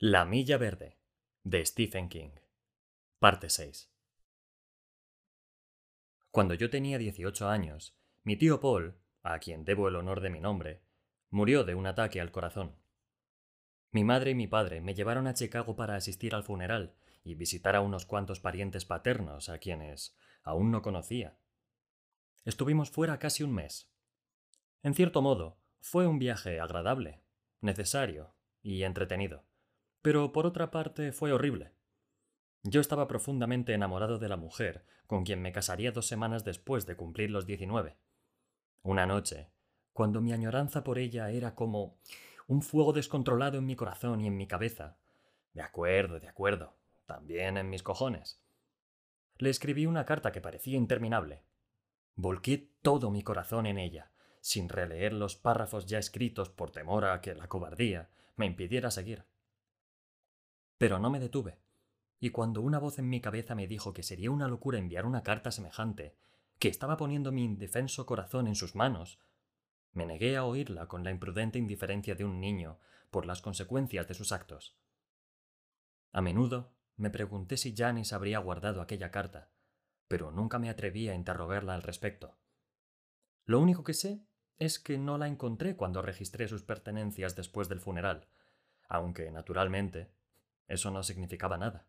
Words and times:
La 0.00 0.24
Milla 0.24 0.58
Verde, 0.58 0.96
de 1.42 1.66
Stephen 1.66 2.08
King. 2.08 2.30
Parte 3.18 3.50
6. 3.50 3.90
Cuando 6.30 6.54
yo 6.54 6.70
tenía 6.70 6.98
18 6.98 7.48
años, 7.48 7.98
mi 8.22 8.36
tío 8.36 8.60
Paul, 8.60 8.96
a 9.24 9.40
quien 9.40 9.64
debo 9.64 9.88
el 9.88 9.96
honor 9.96 10.20
de 10.20 10.30
mi 10.30 10.38
nombre, 10.38 10.84
murió 11.30 11.64
de 11.64 11.74
un 11.74 11.88
ataque 11.88 12.20
al 12.20 12.30
corazón. 12.30 12.76
Mi 13.90 14.04
madre 14.04 14.30
y 14.30 14.34
mi 14.36 14.46
padre 14.46 14.80
me 14.80 14.94
llevaron 14.94 15.26
a 15.26 15.34
Chicago 15.34 15.74
para 15.74 15.96
asistir 15.96 16.32
al 16.32 16.44
funeral 16.44 16.94
y 17.24 17.34
visitar 17.34 17.74
a 17.74 17.80
unos 17.80 18.06
cuantos 18.06 18.38
parientes 18.38 18.84
paternos 18.84 19.48
a 19.48 19.58
quienes 19.58 20.16
aún 20.44 20.70
no 20.70 20.80
conocía. 20.80 21.40
Estuvimos 22.44 22.92
fuera 22.92 23.18
casi 23.18 23.42
un 23.42 23.52
mes. 23.52 23.90
En 24.84 24.94
cierto 24.94 25.22
modo, 25.22 25.58
fue 25.80 26.06
un 26.06 26.20
viaje 26.20 26.60
agradable, 26.60 27.24
necesario 27.60 28.36
y 28.62 28.84
entretenido 28.84 29.47
pero 30.08 30.32
por 30.32 30.46
otra 30.46 30.70
parte 30.70 31.12
fue 31.12 31.32
horrible. 31.32 31.70
Yo 32.62 32.80
estaba 32.80 33.06
profundamente 33.06 33.74
enamorado 33.74 34.18
de 34.18 34.30
la 34.30 34.38
mujer 34.38 34.86
con 35.06 35.22
quien 35.22 35.42
me 35.42 35.52
casaría 35.52 35.92
dos 35.92 36.06
semanas 36.06 36.46
después 36.46 36.86
de 36.86 36.96
cumplir 36.96 37.30
los 37.30 37.44
diecinueve. 37.44 37.98
Una 38.82 39.04
noche, 39.04 39.50
cuando 39.92 40.22
mi 40.22 40.32
añoranza 40.32 40.82
por 40.82 40.98
ella 40.98 41.30
era 41.30 41.54
como 41.54 41.98
un 42.46 42.62
fuego 42.62 42.94
descontrolado 42.94 43.58
en 43.58 43.66
mi 43.66 43.76
corazón 43.76 44.22
y 44.22 44.28
en 44.28 44.38
mi 44.38 44.46
cabeza. 44.46 44.96
De 45.52 45.60
acuerdo, 45.60 46.18
de 46.18 46.28
acuerdo, 46.28 46.72
también 47.04 47.58
en 47.58 47.68
mis 47.68 47.82
cojones. 47.82 48.42
Le 49.36 49.50
escribí 49.50 49.84
una 49.84 50.06
carta 50.06 50.32
que 50.32 50.40
parecía 50.40 50.78
interminable. 50.78 51.42
Volqué 52.14 52.70
todo 52.80 53.10
mi 53.10 53.22
corazón 53.22 53.66
en 53.66 53.76
ella, 53.76 54.10
sin 54.40 54.70
releer 54.70 55.12
los 55.12 55.36
párrafos 55.36 55.84
ya 55.84 55.98
escritos 55.98 56.48
por 56.48 56.70
temor 56.70 57.04
a 57.04 57.20
que 57.20 57.34
la 57.34 57.46
cobardía 57.46 58.08
me 58.36 58.46
impidiera 58.46 58.90
seguir. 58.90 59.26
Pero 60.78 60.98
no 60.98 61.10
me 61.10 61.20
detuve, 61.20 61.58
y 62.20 62.30
cuando 62.30 62.62
una 62.62 62.78
voz 62.78 62.98
en 62.98 63.08
mi 63.08 63.20
cabeza 63.20 63.54
me 63.54 63.66
dijo 63.66 63.92
que 63.92 64.02
sería 64.02 64.30
una 64.30 64.48
locura 64.48 64.78
enviar 64.78 65.06
una 65.06 65.22
carta 65.22 65.50
semejante, 65.50 66.16
que 66.58 66.68
estaba 66.68 66.96
poniendo 66.96 67.30
mi 67.30 67.44
indefenso 67.44 68.06
corazón 68.06 68.46
en 68.46 68.54
sus 68.54 68.74
manos, 68.74 69.20
me 69.92 70.06
negué 70.06 70.36
a 70.36 70.44
oírla 70.44 70.86
con 70.86 71.04
la 71.04 71.10
imprudente 71.10 71.58
indiferencia 71.58 72.14
de 72.14 72.24
un 72.24 72.40
niño 72.40 72.78
por 73.10 73.26
las 73.26 73.42
consecuencias 73.42 74.06
de 74.08 74.14
sus 74.14 74.32
actos. 74.32 74.76
A 76.12 76.20
menudo 76.20 76.72
me 76.96 77.10
pregunté 77.10 77.56
si 77.56 77.74
Janice 77.76 78.14
habría 78.14 78.38
guardado 78.38 78.80
aquella 78.80 79.10
carta, 79.10 79.50
pero 80.08 80.30
nunca 80.30 80.58
me 80.58 80.70
atreví 80.70 81.08
a 81.08 81.14
interrogarla 81.14 81.74
al 81.74 81.82
respecto. 81.82 82.36
Lo 83.44 83.60
único 83.60 83.84
que 83.84 83.94
sé 83.94 84.24
es 84.58 84.78
que 84.78 84.98
no 84.98 85.16
la 85.18 85.28
encontré 85.28 85.76
cuando 85.76 86.02
registré 86.02 86.48
sus 86.48 86.62
pertenencias 86.62 87.36
después 87.36 87.68
del 87.68 87.80
funeral, 87.80 88.26
aunque, 88.88 89.30
naturalmente, 89.30 90.10
eso 90.68 90.90
no 90.90 91.02
significaba 91.02 91.58
nada. 91.58 91.88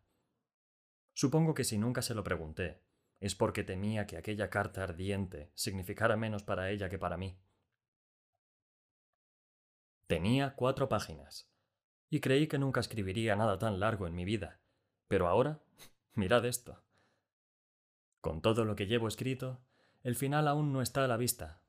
Supongo 1.14 1.54
que 1.54 1.64
si 1.64 1.78
nunca 1.78 2.02
se 2.02 2.14
lo 2.14 2.24
pregunté, 2.24 2.82
es 3.20 3.34
porque 3.34 3.62
temía 3.62 4.06
que 4.06 4.16
aquella 4.16 4.48
carta 4.48 4.82
ardiente 4.82 5.52
significara 5.54 6.16
menos 6.16 6.42
para 6.42 6.70
ella 6.70 6.88
que 6.88 6.98
para 6.98 7.16
mí. 7.16 7.38
Tenía 10.06 10.54
cuatro 10.56 10.88
páginas, 10.88 11.48
y 12.08 12.20
creí 12.20 12.48
que 12.48 12.58
nunca 12.58 12.80
escribiría 12.80 13.36
nada 13.36 13.58
tan 13.58 13.78
largo 13.78 14.06
en 14.06 14.14
mi 14.14 14.24
vida, 14.24 14.60
pero 15.06 15.28
ahora, 15.28 15.60
mirad 16.14 16.44
esto. 16.46 16.82
Con 18.20 18.42
todo 18.42 18.64
lo 18.64 18.74
que 18.74 18.86
llevo 18.86 19.06
escrito, 19.06 19.60
el 20.02 20.16
final 20.16 20.48
aún 20.48 20.72
no 20.72 20.82
está 20.82 21.04
a 21.04 21.08
la 21.08 21.16
vista. 21.16 21.62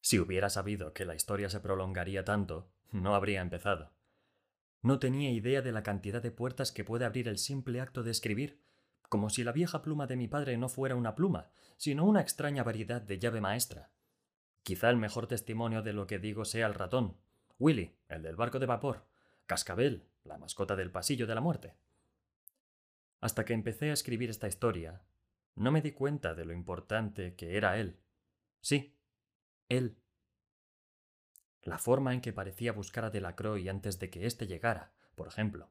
Si 0.00 0.18
hubiera 0.18 0.50
sabido 0.50 0.92
que 0.92 1.04
la 1.04 1.14
historia 1.14 1.48
se 1.48 1.60
prolongaría 1.60 2.24
tanto, 2.24 2.70
no 2.92 3.14
habría 3.14 3.40
empezado. 3.40 3.95
No 4.86 5.00
tenía 5.00 5.32
idea 5.32 5.62
de 5.62 5.72
la 5.72 5.82
cantidad 5.82 6.22
de 6.22 6.30
puertas 6.30 6.70
que 6.70 6.84
puede 6.84 7.04
abrir 7.04 7.26
el 7.26 7.38
simple 7.38 7.80
acto 7.80 8.04
de 8.04 8.12
escribir, 8.12 8.60
como 9.08 9.30
si 9.30 9.42
la 9.42 9.50
vieja 9.50 9.82
pluma 9.82 10.06
de 10.06 10.14
mi 10.14 10.28
padre 10.28 10.56
no 10.58 10.68
fuera 10.68 10.94
una 10.94 11.16
pluma, 11.16 11.50
sino 11.76 12.04
una 12.04 12.20
extraña 12.20 12.62
variedad 12.62 13.02
de 13.02 13.18
llave 13.18 13.40
maestra. 13.40 13.90
Quizá 14.62 14.88
el 14.90 14.96
mejor 14.96 15.26
testimonio 15.26 15.82
de 15.82 15.92
lo 15.92 16.06
que 16.06 16.20
digo 16.20 16.44
sea 16.44 16.68
el 16.68 16.74
ratón, 16.74 17.16
Willy, 17.58 17.96
el 18.08 18.22
del 18.22 18.36
barco 18.36 18.60
de 18.60 18.66
vapor, 18.66 19.08
Cascabel, 19.46 20.04
la 20.22 20.38
mascota 20.38 20.76
del 20.76 20.92
pasillo 20.92 21.26
de 21.26 21.34
la 21.34 21.40
muerte. 21.40 21.74
Hasta 23.20 23.44
que 23.44 23.54
empecé 23.54 23.90
a 23.90 23.94
escribir 23.94 24.30
esta 24.30 24.46
historia, 24.46 25.02
no 25.56 25.72
me 25.72 25.82
di 25.82 25.90
cuenta 25.90 26.36
de 26.36 26.44
lo 26.44 26.52
importante 26.52 27.34
que 27.34 27.56
era 27.56 27.76
él. 27.76 27.98
Sí, 28.60 28.94
él 29.68 29.96
la 31.66 31.78
forma 31.78 32.14
en 32.14 32.20
que 32.20 32.32
parecía 32.32 32.72
buscar 32.72 33.04
a 33.04 33.10
Delacroix 33.10 33.68
antes 33.68 33.98
de 33.98 34.08
que 34.08 34.26
éste 34.26 34.46
llegara, 34.46 34.92
por 35.14 35.26
ejemplo. 35.26 35.70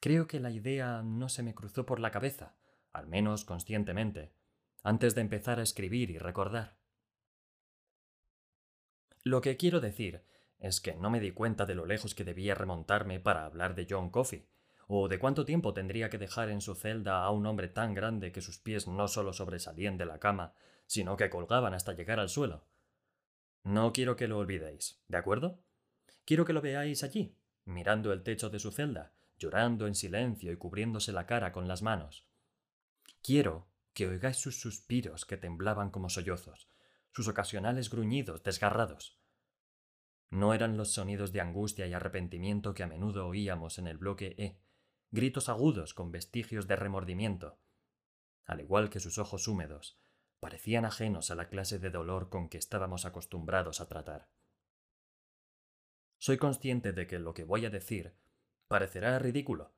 Creo 0.00 0.26
que 0.26 0.38
la 0.38 0.50
idea 0.50 1.02
no 1.02 1.28
se 1.28 1.42
me 1.42 1.54
cruzó 1.54 1.86
por 1.86 1.98
la 1.98 2.10
cabeza, 2.10 2.54
al 2.92 3.06
menos 3.06 3.44
conscientemente, 3.44 4.32
antes 4.82 5.14
de 5.14 5.22
empezar 5.22 5.58
a 5.58 5.62
escribir 5.62 6.10
y 6.10 6.18
recordar. 6.18 6.76
Lo 9.24 9.40
que 9.40 9.56
quiero 9.56 9.80
decir 9.80 10.24
es 10.58 10.80
que 10.80 10.94
no 10.94 11.10
me 11.10 11.20
di 11.20 11.32
cuenta 11.32 11.66
de 11.66 11.74
lo 11.74 11.86
lejos 11.86 12.14
que 12.14 12.24
debía 12.24 12.54
remontarme 12.54 13.18
para 13.18 13.44
hablar 13.46 13.74
de 13.74 13.86
John 13.88 14.10
Coffey, 14.10 14.46
o 14.86 15.08
de 15.08 15.18
cuánto 15.18 15.44
tiempo 15.44 15.74
tendría 15.74 16.10
que 16.10 16.18
dejar 16.18 16.50
en 16.50 16.60
su 16.60 16.74
celda 16.74 17.22
a 17.22 17.30
un 17.30 17.46
hombre 17.46 17.68
tan 17.68 17.94
grande 17.94 18.32
que 18.32 18.40
sus 18.40 18.58
pies 18.58 18.86
no 18.88 19.08
solo 19.08 19.32
sobresalían 19.32 19.98
de 19.98 20.06
la 20.06 20.18
cama, 20.18 20.54
sino 20.86 21.16
que 21.16 21.30
colgaban 21.30 21.74
hasta 21.74 21.92
llegar 21.92 22.20
al 22.20 22.28
suelo, 22.28 22.64
no 23.64 23.92
quiero 23.92 24.16
que 24.16 24.28
lo 24.28 24.38
olvidéis, 24.38 25.00
¿de 25.08 25.18
acuerdo? 25.18 25.62
Quiero 26.24 26.44
que 26.44 26.52
lo 26.52 26.60
veáis 26.60 27.02
allí, 27.02 27.36
mirando 27.64 28.12
el 28.12 28.22
techo 28.22 28.50
de 28.50 28.58
su 28.58 28.70
celda, 28.70 29.12
llorando 29.38 29.86
en 29.86 29.94
silencio 29.94 30.52
y 30.52 30.56
cubriéndose 30.56 31.12
la 31.12 31.26
cara 31.26 31.52
con 31.52 31.68
las 31.68 31.82
manos. 31.82 32.26
Quiero 33.22 33.68
que 33.92 34.06
oigáis 34.06 34.36
sus 34.36 34.60
suspiros 34.60 35.24
que 35.24 35.36
temblaban 35.36 35.90
como 35.90 36.08
sollozos, 36.08 36.68
sus 37.12 37.28
ocasionales 37.28 37.90
gruñidos 37.90 38.42
desgarrados. 38.42 39.18
No 40.30 40.54
eran 40.54 40.76
los 40.76 40.92
sonidos 40.92 41.32
de 41.32 41.40
angustia 41.40 41.86
y 41.86 41.94
arrepentimiento 41.94 42.74
que 42.74 42.82
a 42.82 42.86
menudo 42.86 43.26
oíamos 43.26 43.78
en 43.78 43.86
el 43.86 43.98
bloque 43.98 44.34
E, 44.38 44.60
gritos 45.10 45.48
agudos 45.48 45.94
con 45.94 46.12
vestigios 46.12 46.66
de 46.66 46.76
remordimiento, 46.76 47.58
al 48.44 48.60
igual 48.60 48.90
que 48.90 49.00
sus 49.00 49.18
ojos 49.18 49.48
húmedos, 49.48 49.98
parecían 50.40 50.84
ajenos 50.84 51.30
a 51.30 51.34
la 51.34 51.48
clase 51.48 51.78
de 51.78 51.90
dolor 51.90 52.28
con 52.28 52.48
que 52.48 52.58
estábamos 52.58 53.04
acostumbrados 53.04 53.80
a 53.80 53.88
tratar. 53.88 54.28
Soy 56.18 56.36
consciente 56.36 56.92
de 56.92 57.06
que 57.06 57.18
lo 57.18 57.34
que 57.34 57.44
voy 57.44 57.64
a 57.64 57.70
decir 57.70 58.14
parecerá 58.66 59.18
ridículo, 59.18 59.72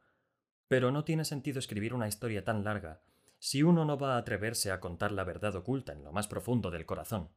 pero 0.68 0.90
no 0.90 1.04
tiene 1.04 1.24
sentido 1.24 1.58
escribir 1.58 1.94
una 1.94 2.08
historia 2.08 2.44
tan 2.44 2.64
larga 2.64 3.02
si 3.38 3.62
uno 3.62 3.84
no 3.84 3.98
va 3.98 4.14
a 4.14 4.18
atreverse 4.18 4.70
a 4.70 4.80
contar 4.80 5.12
la 5.12 5.24
verdad 5.24 5.54
oculta 5.56 5.92
en 5.92 6.04
lo 6.04 6.12
más 6.12 6.28
profundo 6.28 6.70
del 6.70 6.86
corazón. 6.86 7.30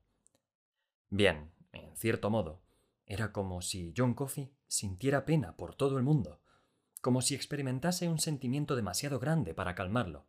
Bien, 1.09 1.51
en 1.71 1.95
cierto 1.95 2.29
modo, 2.29 2.61
era 3.05 3.31
como 3.31 3.61
si 3.61 3.93
John 3.95 4.13
Coffey 4.13 4.53
sintiera 4.67 5.25
pena 5.25 5.55
por 5.55 5.75
todo 5.75 5.97
el 5.97 6.03
mundo, 6.03 6.41
como 7.01 7.21
si 7.21 7.35
experimentase 7.35 8.09
un 8.09 8.19
sentimiento 8.19 8.75
demasiado 8.75 9.19
grande 9.19 9.53
para 9.53 9.75
calmarlo. 9.75 10.25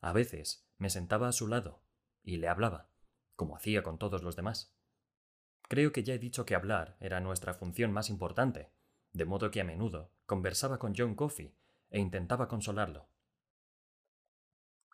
A 0.00 0.12
veces 0.12 0.66
me 0.80 0.90
sentaba 0.90 1.28
a 1.28 1.32
su 1.32 1.46
lado 1.46 1.82
y 2.24 2.38
le 2.38 2.48
hablaba, 2.48 2.88
como 3.36 3.54
hacía 3.54 3.82
con 3.82 3.98
todos 3.98 4.22
los 4.22 4.34
demás. 4.34 4.74
Creo 5.68 5.92
que 5.92 6.02
ya 6.02 6.14
he 6.14 6.18
dicho 6.18 6.46
que 6.46 6.54
hablar 6.54 6.96
era 7.00 7.20
nuestra 7.20 7.54
función 7.54 7.92
más 7.92 8.08
importante, 8.08 8.72
de 9.12 9.26
modo 9.26 9.50
que 9.50 9.60
a 9.60 9.64
menudo 9.64 10.10
conversaba 10.24 10.78
con 10.78 10.94
John 10.96 11.14
Coffey 11.14 11.54
e 11.90 12.00
intentaba 12.00 12.48
consolarlo. 12.48 13.08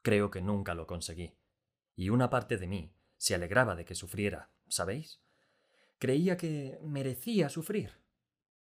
Creo 0.03 0.31
que 0.31 0.43
nunca 0.43 0.75
lo 0.75 0.89
conseguí, 0.89 1.39
y 1.95 2.11
una 2.11 2.31
parte 2.31 2.59
de 2.59 2.67
mí 2.67 2.93
se 3.17 3.37
alegraba 3.37 3.77
de 3.77 3.85
que 3.85 3.95
sufriera, 3.95 4.51
¿sabéis? 4.69 5.23
Creía 5.99 6.37
que 6.37 6.81
merecía 6.83 7.49
sufrir. 7.49 8.01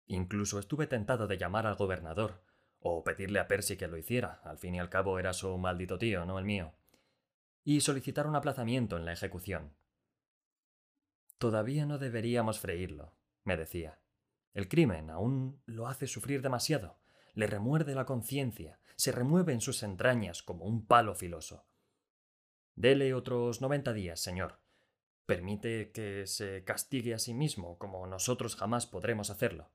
Incluso 0.07 0.59
estuve 0.59 0.87
tentado 0.87 1.27
de 1.27 1.39
llamar 1.39 1.67
al 1.67 1.77
gobernador, 1.77 2.43
o 2.81 3.03
pedirle 3.03 3.41
a 3.41 3.49
Percy 3.49 3.79
que 3.79 3.89
lo 3.89 3.97
hiciera, 3.97 4.43
al 4.45 4.59
fin 4.59 4.75
y 4.75 4.79
al 4.79 4.91
cabo 4.91 5.19
era 5.19 5.33
su 5.33 5.57
maldito 5.57 5.99
tío, 5.99 6.27
no 6.27 6.39
el 6.39 6.45
mío 6.45 6.78
y 7.65 7.81
solicitar 7.81 8.27
un 8.27 8.37
aplazamiento 8.37 8.97
en 8.97 9.05
la 9.05 9.13
ejecución. 9.13 9.77
Todavía 11.39 11.87
no 11.87 11.99
deberíamos 11.99 12.59
freírlo, 12.61 13.15
me 13.45 13.57
decía. 13.57 14.01
El 14.55 14.69
crimen 14.69 15.11
aún 15.11 15.63
lo 15.67 15.87
hace 15.87 16.07
sufrir 16.07 16.43
demasiado, 16.43 16.99
le 17.35 17.47
remuerde 17.47 17.95
la 17.95 18.07
conciencia, 18.07 18.81
se 18.97 19.13
remueve 19.13 19.53
en 19.53 19.61
sus 19.61 19.83
entrañas 19.85 20.43
como 20.43 20.65
un 20.65 20.85
palo 20.87 21.15
filoso. 21.15 21.67
Dele 22.75 23.15
otros 23.15 23.61
noventa 23.61 23.93
días, 23.93 24.19
señor. 24.21 24.61
Permite 25.27 25.93
que 25.93 26.27
se 26.27 26.65
castigue 26.65 27.15
a 27.15 27.19
sí 27.19 27.35
mismo 27.35 27.79
como 27.79 28.07
nosotros 28.07 28.57
jamás 28.57 28.87
podremos 28.87 29.31
hacerlo. 29.31 29.71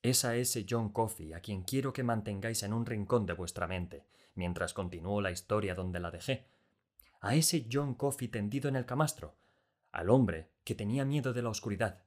Es 0.00 0.24
a 0.24 0.36
ese 0.36 0.64
John 0.68 0.92
Coffey 0.92 1.32
a 1.32 1.40
quien 1.40 1.62
quiero 1.62 1.92
que 1.92 2.02
mantengáis 2.02 2.62
en 2.62 2.72
un 2.72 2.86
rincón 2.86 3.26
de 3.26 3.32
vuestra 3.32 3.66
mente, 3.66 4.06
mientras 4.34 4.74
continúo 4.74 5.20
la 5.20 5.30
historia 5.30 5.74
donde 5.74 6.00
la 6.00 6.10
dejé. 6.10 6.48
A 7.20 7.34
ese 7.34 7.66
John 7.70 7.94
Coffey 7.94 8.28
tendido 8.28 8.68
en 8.68 8.76
el 8.76 8.86
camastro, 8.86 9.36
al 9.92 10.10
hombre 10.10 10.50
que 10.64 10.74
tenía 10.74 11.04
miedo 11.04 11.32
de 11.32 11.42
la 11.42 11.50
oscuridad. 11.50 12.04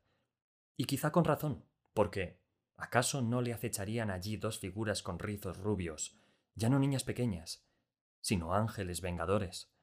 Y 0.76 0.86
quizá 0.86 1.12
con 1.12 1.26
razón, 1.26 1.66
porque, 1.94 2.40
¿Acaso 2.78 3.24
no 3.24 3.42
le 3.42 3.54
acecharían 3.54 4.12
allí 4.12 4.38
dos 4.38 4.60
figuras 4.60 5.02
con 5.02 5.18
rizos 5.18 5.58
rubios, 5.58 6.16
ya 6.54 6.70
no 6.70 6.78
niñas 6.78 7.04
pequeñas, 7.04 7.66
sino 8.22 8.54
ángeles 8.54 9.02
vengadores? 9.02 9.74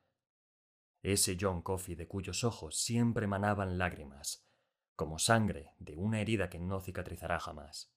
Ese 1.02 1.37
John 1.38 1.61
Coffey 1.61 1.96
de 1.96 2.06
cuyos 2.06 2.44
ojos 2.44 2.76
siempre 2.76 3.26
manaban 3.26 3.79
lágrimas, 3.79 4.46
como 4.94 5.19
sangre 5.19 5.73
de 5.81 5.96
una 5.96 6.20
herida 6.20 6.49
que 6.49 6.61
no 6.61 6.81
cicatrizará 6.81 7.41
jamás. 7.41 7.93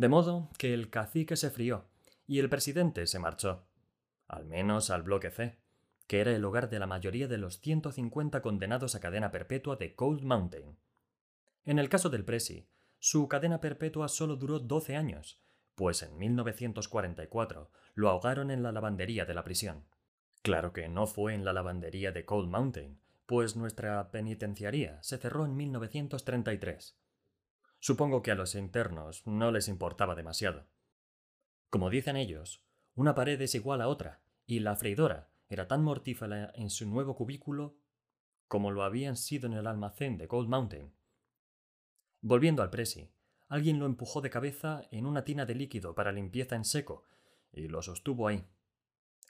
De 0.00 0.08
modo 0.08 0.48
que 0.56 0.72
el 0.72 0.88
cacique 0.88 1.36
se 1.36 1.50
frió 1.50 1.84
y 2.26 2.38
el 2.38 2.48
presidente 2.48 3.06
se 3.06 3.18
marchó, 3.18 3.66
al 4.28 4.46
menos 4.46 4.88
al 4.88 5.02
bloque 5.02 5.30
C, 5.30 5.58
que 6.06 6.22
era 6.22 6.34
el 6.34 6.42
hogar 6.42 6.70
de 6.70 6.78
la 6.78 6.86
mayoría 6.86 7.28
de 7.28 7.36
los 7.36 7.60
150 7.60 8.40
condenados 8.40 8.94
a 8.94 9.00
cadena 9.00 9.30
perpetua 9.30 9.76
de 9.76 9.94
Cold 9.94 10.22
Mountain. 10.22 10.78
En 11.66 11.78
el 11.78 11.90
caso 11.90 12.08
del 12.08 12.24
Presi, 12.24 12.66
su 12.98 13.28
cadena 13.28 13.60
perpetua 13.60 14.08
solo 14.08 14.36
duró 14.36 14.58
12 14.58 14.96
años, 14.96 15.38
pues 15.74 16.02
en 16.02 16.16
1944 16.16 17.70
lo 17.92 18.08
ahogaron 18.08 18.50
en 18.50 18.62
la 18.62 18.72
lavandería 18.72 19.26
de 19.26 19.34
la 19.34 19.44
prisión. 19.44 19.84
Claro 20.40 20.72
que 20.72 20.88
no 20.88 21.06
fue 21.06 21.34
en 21.34 21.44
la 21.44 21.52
lavandería 21.52 22.10
de 22.10 22.24
Cold 22.24 22.48
Mountain, 22.48 22.98
pues 23.26 23.54
nuestra 23.54 24.10
penitenciaría 24.10 24.98
se 25.02 25.18
cerró 25.18 25.44
en 25.44 25.56
1933. 25.56 26.99
Supongo 27.80 28.22
que 28.22 28.30
a 28.30 28.34
los 28.34 28.54
internos 28.54 29.26
no 29.26 29.50
les 29.50 29.66
importaba 29.66 30.14
demasiado. 30.14 30.66
Como 31.70 31.90
dicen 31.90 32.16
ellos, 32.16 32.62
una 32.94 33.14
pared 33.14 33.40
es 33.40 33.54
igual 33.54 33.80
a 33.80 33.88
otra, 33.88 34.20
y 34.46 34.60
la 34.60 34.76
freidora 34.76 35.30
era 35.48 35.66
tan 35.66 35.82
mortífera 35.82 36.52
en 36.54 36.70
su 36.70 36.86
nuevo 36.86 37.16
cubículo 37.16 37.76
como 38.48 38.70
lo 38.70 38.82
habían 38.82 39.16
sido 39.16 39.46
en 39.46 39.54
el 39.54 39.66
almacén 39.66 40.18
de 40.18 40.26
Gold 40.26 40.48
Mountain. 40.48 40.92
Volviendo 42.20 42.62
al 42.62 42.70
Presi, 42.70 43.10
alguien 43.48 43.78
lo 43.78 43.86
empujó 43.86 44.20
de 44.20 44.28
cabeza 44.28 44.82
en 44.90 45.06
una 45.06 45.24
tina 45.24 45.46
de 45.46 45.54
líquido 45.54 45.94
para 45.94 46.12
limpieza 46.12 46.56
en 46.56 46.64
seco 46.64 47.06
y 47.52 47.68
lo 47.68 47.80
sostuvo 47.80 48.28
ahí. 48.28 48.44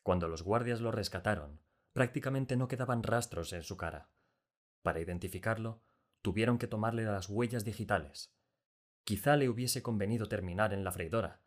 Cuando 0.02 0.26
los 0.26 0.42
guardias 0.42 0.80
lo 0.80 0.90
rescataron, 0.90 1.60
prácticamente 1.92 2.56
no 2.56 2.66
quedaban 2.66 3.02
rastros 3.02 3.52
en 3.52 3.62
su 3.62 3.76
cara. 3.76 4.08
Para 4.82 5.00
identificarlo, 5.00 5.82
tuvieron 6.22 6.58
que 6.58 6.66
tomarle 6.66 7.04
las 7.04 7.28
huellas 7.28 7.64
digitales. 7.64 8.34
Quizá 9.04 9.36
le 9.36 9.48
hubiese 9.48 9.82
convenido 9.82 10.26
terminar 10.26 10.72
en 10.72 10.84
la 10.84 10.92
freidora, 10.92 11.40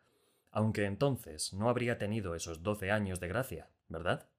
aunque 0.51 0.85
entonces 0.85 1.53
no 1.53 1.69
habría 1.69 1.97
tenido 1.97 2.35
esos 2.35 2.61
doce 2.61 2.91
años 2.91 3.19
de 3.19 3.27
gracia, 3.27 3.69
¿verdad? 3.87 4.29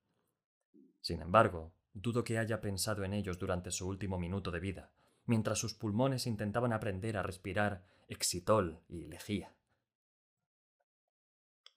Sin 1.00 1.20
embargo, 1.20 1.72
dudo 1.92 2.24
que 2.24 2.38
haya 2.38 2.60
pensado 2.60 3.04
en 3.04 3.14
ellos 3.14 3.38
durante 3.38 3.70
su 3.70 3.88
último 3.88 4.18
minuto 4.18 4.50
de 4.50 4.60
vida, 4.60 4.90
mientras 5.26 5.58
sus 5.58 5.74
pulmones 5.74 6.26
intentaban 6.26 6.72
aprender 6.72 7.16
a 7.16 7.22
respirar 7.22 7.84
exitol 8.08 8.80
y 8.88 9.06
lejía. 9.06 9.54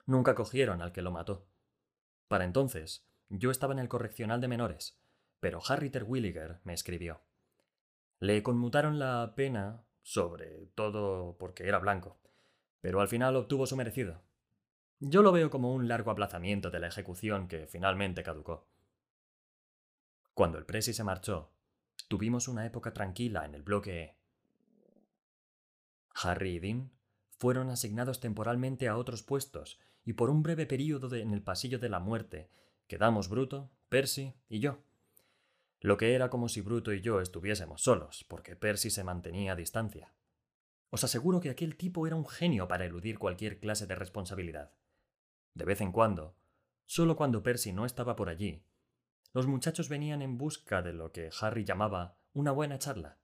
Nunca 0.06 0.36
cogieron 0.36 0.82
al 0.82 0.92
que 0.92 1.02
lo 1.02 1.12
mató. 1.12 1.46
Para 2.28 2.46
entonces, 2.46 3.06
yo 3.30 3.52
estaba 3.52 3.74
en 3.74 3.80
el 3.80 3.90
correccional 3.90 4.40
de 4.40 4.48
menores, 4.48 4.98
pero 5.40 5.62
Harry 5.68 5.90
Terwilliger 5.90 6.60
me 6.64 6.74
escribió. 6.74 7.22
Le 8.20 8.42
conmutaron 8.42 9.00
la 9.00 9.34
pena 9.36 9.84
sobre 10.08 10.68
todo 10.68 11.36
porque 11.38 11.68
era 11.68 11.80
blanco, 11.80 12.18
pero 12.80 13.02
al 13.02 13.10
final 13.10 13.36
obtuvo 13.36 13.68
su 13.68 13.76
merecido. 13.76 14.24
Yo 15.02 15.22
lo 15.22 15.34
veo 15.34 15.50
como 15.50 15.74
un 15.74 15.90
largo 15.90 16.12
aplazamiento 16.12 16.72
de 16.72 16.80
la 16.80 16.88
ejecución 16.88 17.50
que 17.50 17.68
finalmente 17.68 18.24
caducó. 18.24 18.70
Cuando 20.34 20.58
el 20.60 20.66
Presi 20.66 20.94
se 20.94 21.04
marchó, 21.04 21.52
tuvimos 22.08 22.48
una 22.48 22.66
época 22.66 22.94
tranquila 22.94 23.44
en 23.44 23.54
el 23.54 23.64
bloque 23.64 24.02
E. 24.02 24.18
Harry 26.16 26.52
y 26.52 26.60
Dean 26.60 26.90
fueron 27.38 27.70
asignados 27.70 28.22
temporalmente 28.22 28.88
a 28.88 28.96
otros 28.96 29.24
puestos 29.24 29.78
y 30.06 30.14
por 30.14 30.30
un 30.30 30.42
breve 30.42 30.66
período 30.66 31.14
en 31.18 31.34
el 31.34 31.44
pasillo 31.44 31.80
de 31.80 31.90
la 31.90 32.00
muerte 32.00 32.50
quedamos 32.88 33.28
Bruto, 33.28 33.72
Percy 33.90 34.34
y 34.48 34.62
yo 34.62 34.87
lo 35.80 35.98
que 35.98 36.16
era 36.16 36.30
como 36.30 36.50
si 36.50 36.62
Bruto 36.62 36.94
y 36.94 37.02
yo 37.02 37.22
estuviésemos 37.22 37.84
solos, 37.84 38.26
porque 38.28 38.56
Percy 38.56 38.90
se 38.90 39.04
mantenía 39.04 39.52
a 39.52 39.56
distancia. 39.56 40.14
Os 40.90 41.04
aseguro 41.04 41.40
que 41.40 41.50
aquel 41.50 41.78
tipo 41.78 42.08
era 42.08 42.16
un 42.16 42.28
genio 42.28 42.68
para 42.68 42.86
eludir 42.86 43.20
cualquier 43.20 43.60
clase 43.60 43.88
de 43.88 43.96
responsabilidad. 43.96 44.74
De 45.54 45.66
vez 45.66 45.82
en 45.82 45.92
cuando, 45.92 46.36
solo 46.86 47.16
cuando 47.16 47.44
Percy 47.44 47.74
no 47.74 47.86
estaba 47.86 48.16
por 48.16 48.30
allí, 48.30 48.64
los 49.34 49.46
muchachos 49.46 49.90
venían 49.90 50.22
en 50.22 50.38
busca 50.38 50.82
de 50.82 50.94
lo 50.94 51.12
que 51.12 51.30
Harry 51.42 51.66
llamaba 51.66 52.18
una 52.34 52.52
buena 52.52 52.80
charla. 52.80 53.20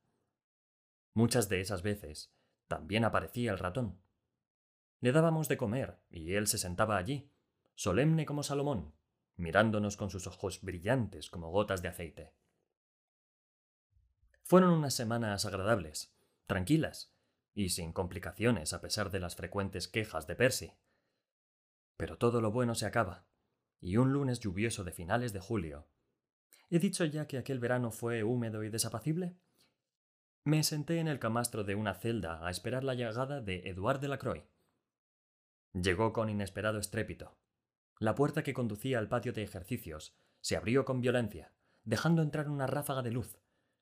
Muchas 1.14 1.50
de 1.50 1.62
esas 1.62 1.82
veces 1.82 2.34
también 2.68 3.06
aparecía 3.06 3.52
el 3.52 3.60
ratón. 3.60 4.02
Le 5.00 5.12
dábamos 5.12 5.48
de 5.48 5.58
comer 5.58 6.00
y 6.10 6.34
él 6.34 6.48
se 6.48 6.58
sentaba 6.58 6.98
allí, 6.98 7.32
solemne 7.76 8.26
como 8.26 8.44
Salomón, 8.44 8.94
mirándonos 9.36 9.98
con 9.98 10.10
sus 10.10 10.28
ojos 10.28 10.62
brillantes 10.62 11.30
como 11.30 11.52
gotas 11.52 11.82
de 11.82 11.88
aceite. 11.88 12.34
Fueron 14.44 14.72
unas 14.72 14.94
semanas 14.94 15.46
agradables, 15.46 16.14
tranquilas 16.48 17.14
y 17.54 17.70
sin 17.70 17.94
complicaciones 17.94 18.74
a 18.74 18.82
pesar 18.82 19.10
de 19.10 19.22
las 19.22 19.36
frecuentes 19.36 19.88
quejas 19.88 20.28
de 20.28 20.36
Percy. 20.36 20.74
Pero 21.96 22.18
todo 22.18 22.42
lo 22.42 22.52
bueno 22.52 22.76
se 22.76 22.86
acaba, 22.86 23.26
y 23.80 23.96
un 23.98 24.12
lunes 24.12 24.42
lluvioso 24.42 24.84
de 24.84 24.92
finales 24.92 25.32
de 25.32 25.40
julio. 25.40 25.88
¿He 26.70 26.80
dicho 26.80 27.06
ya 27.06 27.26
que 27.26 27.38
aquel 27.38 27.60
verano 27.60 27.92
fue 27.92 28.24
húmedo 28.24 28.64
y 28.64 28.70
desapacible? 28.70 29.38
Me 30.44 30.64
senté 30.64 31.00
en 31.00 31.08
el 31.08 31.20
camastro 31.20 31.64
de 31.64 31.76
una 31.76 31.94
celda 31.94 32.46
a 32.46 32.50
esperar 32.50 32.84
la 32.84 32.96
llegada 32.96 33.40
de 33.40 33.70
Eduard 33.70 34.02
de 34.02 34.10
Lacroix. 34.10 34.44
Llegó 35.72 36.12
con 36.12 36.30
inesperado 36.30 36.80
estrépito. 36.80 37.38
La 37.98 38.14
puerta 38.14 38.44
que 38.44 38.54
conducía 38.54 39.00
al 39.00 39.08
patio 39.08 39.32
de 39.32 39.44
ejercicios 39.44 40.18
se 40.42 40.58
abrió 40.58 40.84
con 40.84 41.00
violencia, 41.00 41.54
dejando 41.86 42.22
entrar 42.22 42.50
una 42.50 42.68
ráfaga 42.68 43.02
de 43.04 43.12
luz 43.12 43.38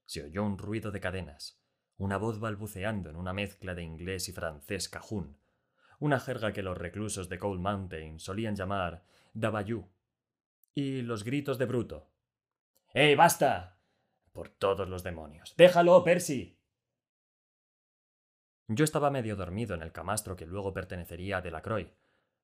se 0.06 0.24
oyó 0.24 0.44
un 0.44 0.58
ruido 0.58 0.92
de 0.92 1.00
cadenas, 1.00 1.62
una 1.98 2.18
voz 2.18 2.40
balbuceando 2.40 3.10
en 3.10 3.16
una 3.16 3.34
mezcla 3.34 3.76
de 3.76 3.84
inglés 3.84 4.28
y 4.30 4.32
francés 4.32 4.90
cajún, 4.90 5.38
una 6.00 6.20
jerga 6.20 6.52
que 6.52 6.64
los 6.64 6.78
reclusos 6.78 7.30
de 7.30 7.38
Cold 7.38 7.62
Mountain 7.62 8.20
solían 8.20 8.56
llamar 8.56 9.04
Dabayú, 9.34 9.88
y 10.74 11.02
los 11.02 11.24
gritos 11.24 11.58
de 11.58 11.66
Bruto. 11.66 12.10
¡Eh, 12.94 13.16
basta! 13.16 13.78
Por 14.32 14.50
todos 14.50 14.88
los 14.90 15.04
demonios. 15.04 15.54
¡Déjalo, 15.58 16.04
Percy! 16.04 16.58
Yo 18.68 18.86
estaba 18.86 19.12
medio 19.12 19.36
dormido 19.36 19.76
en 19.76 19.82
el 19.82 19.92
camastro 19.92 20.36
que 20.36 20.46
luego 20.46 20.74
pertenecería 20.74 21.38
a 21.38 21.42
Delacroix, 21.42 21.92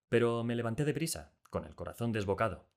pero 0.09 0.43
me 0.43 0.55
levanté 0.55 0.83
deprisa, 0.85 1.33
con 1.49 1.65
el 1.65 1.75
corazón 1.75 2.11
desbocado. 2.11 2.67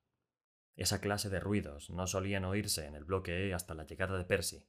Esa 0.76 1.00
clase 1.00 1.28
de 1.28 1.40
ruidos 1.40 1.90
no 1.90 2.06
solían 2.06 2.44
oírse 2.44 2.86
en 2.86 2.94
el 2.94 3.04
bloque 3.04 3.48
E 3.48 3.54
hasta 3.54 3.74
la 3.74 3.84
llegada 3.84 4.16
de 4.16 4.24
Percy, 4.24 4.64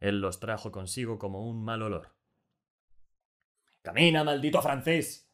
él 0.00 0.20
los 0.20 0.40
trajo 0.40 0.70
consigo 0.70 1.18
como 1.18 1.48
un 1.48 1.64
mal 1.64 1.82
olor. 1.82 2.14
¡Camina, 3.82 4.24
maldito 4.24 4.60
francés! 4.60 5.30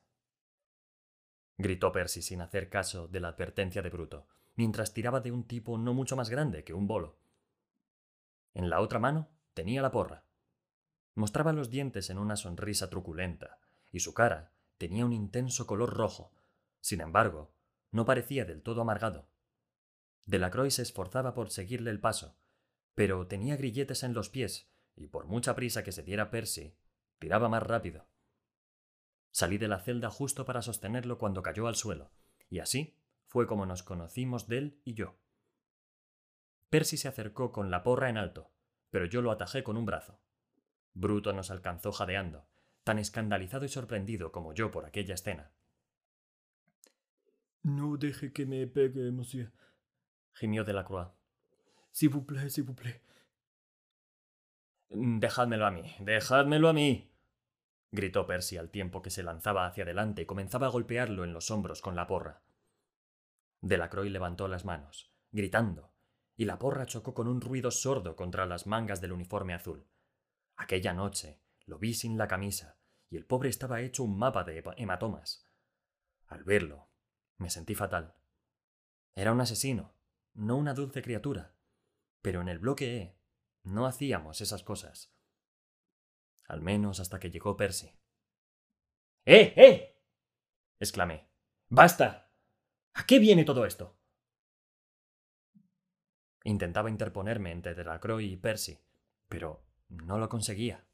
gritó 1.57 1.93
Percy 1.93 2.23
sin 2.23 2.41
hacer 2.41 2.69
caso 2.69 3.09
de 3.09 3.21
la 3.21 3.29
advertencia 3.29 3.83
de 3.83 3.91
Bruto, 3.91 4.27
mientras 4.55 4.93
tiraba 4.93 5.21
de 5.21 5.33
un 5.33 5.45
tipo 5.45 5.77
no 5.79 5.95
mucho 5.95 6.17
más 6.17 6.31
grande 6.31 6.65
que 6.65 6.75
un 6.75 6.87
bolo. 6.87 7.19
En 8.55 8.71
la 8.71 8.81
otra 8.81 8.99
mano 8.99 9.29
tenía 9.55 9.83
la 9.83 9.91
porra. 9.91 10.25
Mostraba 11.15 11.53
los 11.53 11.71
dientes 11.71 12.09
en 12.11 12.19
una 12.19 12.37
sonrisa 12.37 12.91
truculenta, 12.91 13.59
y 13.93 14.01
su 14.01 14.15
cara 14.15 14.53
tenía 14.79 15.05
un 15.05 15.13
intenso 15.13 15.67
color 15.67 15.95
rojo. 15.95 16.33
Sin 16.81 17.01
embargo, 17.01 17.53
no 17.91 18.05
parecía 18.05 18.45
del 18.45 18.63
todo 18.63 18.81
amargado. 18.81 19.29
Delacroix 20.27 20.75
se 20.75 20.83
esforzaba 20.83 21.35
por 21.35 21.51
seguirle 21.51 21.91
el 21.91 22.01
paso, 22.01 22.37
pero 22.95 23.27
tenía 23.27 23.57
grilletes 23.57 24.03
en 24.03 24.15
los 24.15 24.29
pies, 24.29 24.71
y 24.97 25.09
por 25.09 25.27
mucha 25.27 25.55
prisa 25.55 25.83
que 25.83 25.93
se 25.93 26.03
diera 26.03 26.31
Percy, 26.31 26.77
tiraba 27.19 27.49
más 27.49 27.63
rápido. 27.63 28.07
Salí 29.31 29.59
de 29.59 29.69
la 29.69 29.81
celda 29.81 30.11
justo 30.11 30.45
para 30.45 30.63
sostenerlo 30.63 31.19
cuando 31.19 31.43
cayó 31.43 31.67
al 31.67 31.77
suelo, 31.77 32.13
y 32.49 32.59
así 32.59 32.97
fue 33.27 33.47
como 33.47 33.65
nos 33.65 33.83
conocimos 33.83 34.47
él 34.51 34.81
y 34.85 34.95
yo. 34.95 35.17
Percy 36.69 36.97
se 36.97 37.09
acercó 37.09 37.53
con 37.53 37.71
la 37.71 37.83
porra 37.83 38.09
en 38.09 38.17
alto, 38.17 38.53
pero 38.91 39.07
yo 39.07 39.23
lo 39.23 39.31
atajé 39.31 39.63
con 39.63 39.77
un 39.77 39.87
brazo. 39.87 40.21
Bruto 40.95 41.33
nos 41.33 41.51
alcanzó 41.51 41.93
jadeando, 41.93 42.47
tan 42.85 42.99
escandalizado 42.99 43.65
y 43.65 43.69
sorprendido 43.69 44.33
como 44.33 44.53
yo 44.53 44.71
por 44.71 44.85
aquella 44.85 45.15
escena. 45.15 45.53
No 47.63 47.97
deje 47.97 48.33
que 48.33 48.47
me 48.47 48.67
pegue, 48.67 49.11
monsieur, 49.11 49.53
gimió 50.41 50.65
Delacroix. 50.65 51.15
S'il 51.93 52.09
vous 52.09 52.25
plaît, 52.25 52.49
s'il 52.49 52.65
vous 52.65 52.75
plaît. 52.75 53.03
Dejádmelo 54.89 55.67
a 55.67 55.71
mí, 55.71 55.95
dejádmelo 56.01 56.69
a 56.69 56.73
mí. 56.73 57.13
gritó 57.93 58.27
Percy 58.27 58.57
al 58.57 58.71
tiempo 58.71 59.03
que 59.03 59.11
se 59.11 59.23
lanzaba 59.23 59.67
hacia 59.67 59.85
adelante 59.85 60.23
y 60.23 60.27
comenzaba 60.27 60.67
a 60.67 60.71
golpearlo 60.71 61.25
en 61.25 61.35
los 61.35 61.51
hombros 61.51 61.83
con 61.83 61.95
la 61.95 62.07
porra. 62.07 62.43
Delacroix 63.61 64.11
levantó 64.11 64.49
las 64.49 64.65
manos, 64.65 65.13
gritando, 65.31 65.93
y 66.37 66.47
la 66.47 66.59
porra 66.59 66.87
chocó 66.87 67.13
con 67.13 67.29
un 67.29 67.43
ruido 67.43 67.71
sordo 67.71 68.17
contra 68.17 68.47
las 68.47 68.67
mangas 68.67 69.03
del 69.03 69.13
uniforme 69.13 69.53
azul, 69.53 69.87
Aquella 70.57 70.93
noche 70.93 71.41
lo 71.65 71.79
vi 71.79 71.95
sin 71.95 72.19
la 72.19 72.29
camisa 72.29 72.77
y 73.09 73.17
el 73.17 73.25
pobre 73.25 73.49
estaba 73.49 73.81
hecho 73.81 74.05
un 74.05 74.19
mapa 74.19 74.45
de 74.45 74.63
hematomas. 74.77 75.47
Al 76.27 76.45
verlo, 76.45 76.91
me 77.39 77.49
sentí 77.49 77.75
fatal. 77.75 78.15
Era 79.15 79.33
un 79.33 79.41
asesino, 79.41 79.95
no 80.35 80.57
una 80.57 80.75
dulce 80.75 81.03
criatura. 81.03 81.55
Pero 82.23 82.41
en 82.41 82.49
el 82.49 82.59
bloque 82.59 82.97
E 82.97 83.21
no 83.63 83.87
hacíamos 83.87 84.41
esas 84.41 84.63
cosas. 84.63 85.15
Al 86.47 86.61
menos 86.61 87.01
hasta 87.01 87.19
que 87.19 87.31
llegó 87.31 87.57
Percy. 87.57 87.93
¡Eh! 89.25 89.55
¡Eh! 89.57 90.03
exclamé. 90.79 91.29
¡Basta! 91.69 92.33
¿A 92.95 93.07
qué 93.07 93.19
viene 93.19 93.45
todo 93.45 93.65
esto? 93.65 93.99
Intentaba 96.43 96.91
interponerme 96.91 97.53
entre 97.53 97.75
Delacroix 97.75 98.25
y 98.25 98.37
Percy, 98.37 98.81
pero 99.29 99.65
no 99.89 100.19
lo 100.19 100.29
conseguía. 100.29 100.87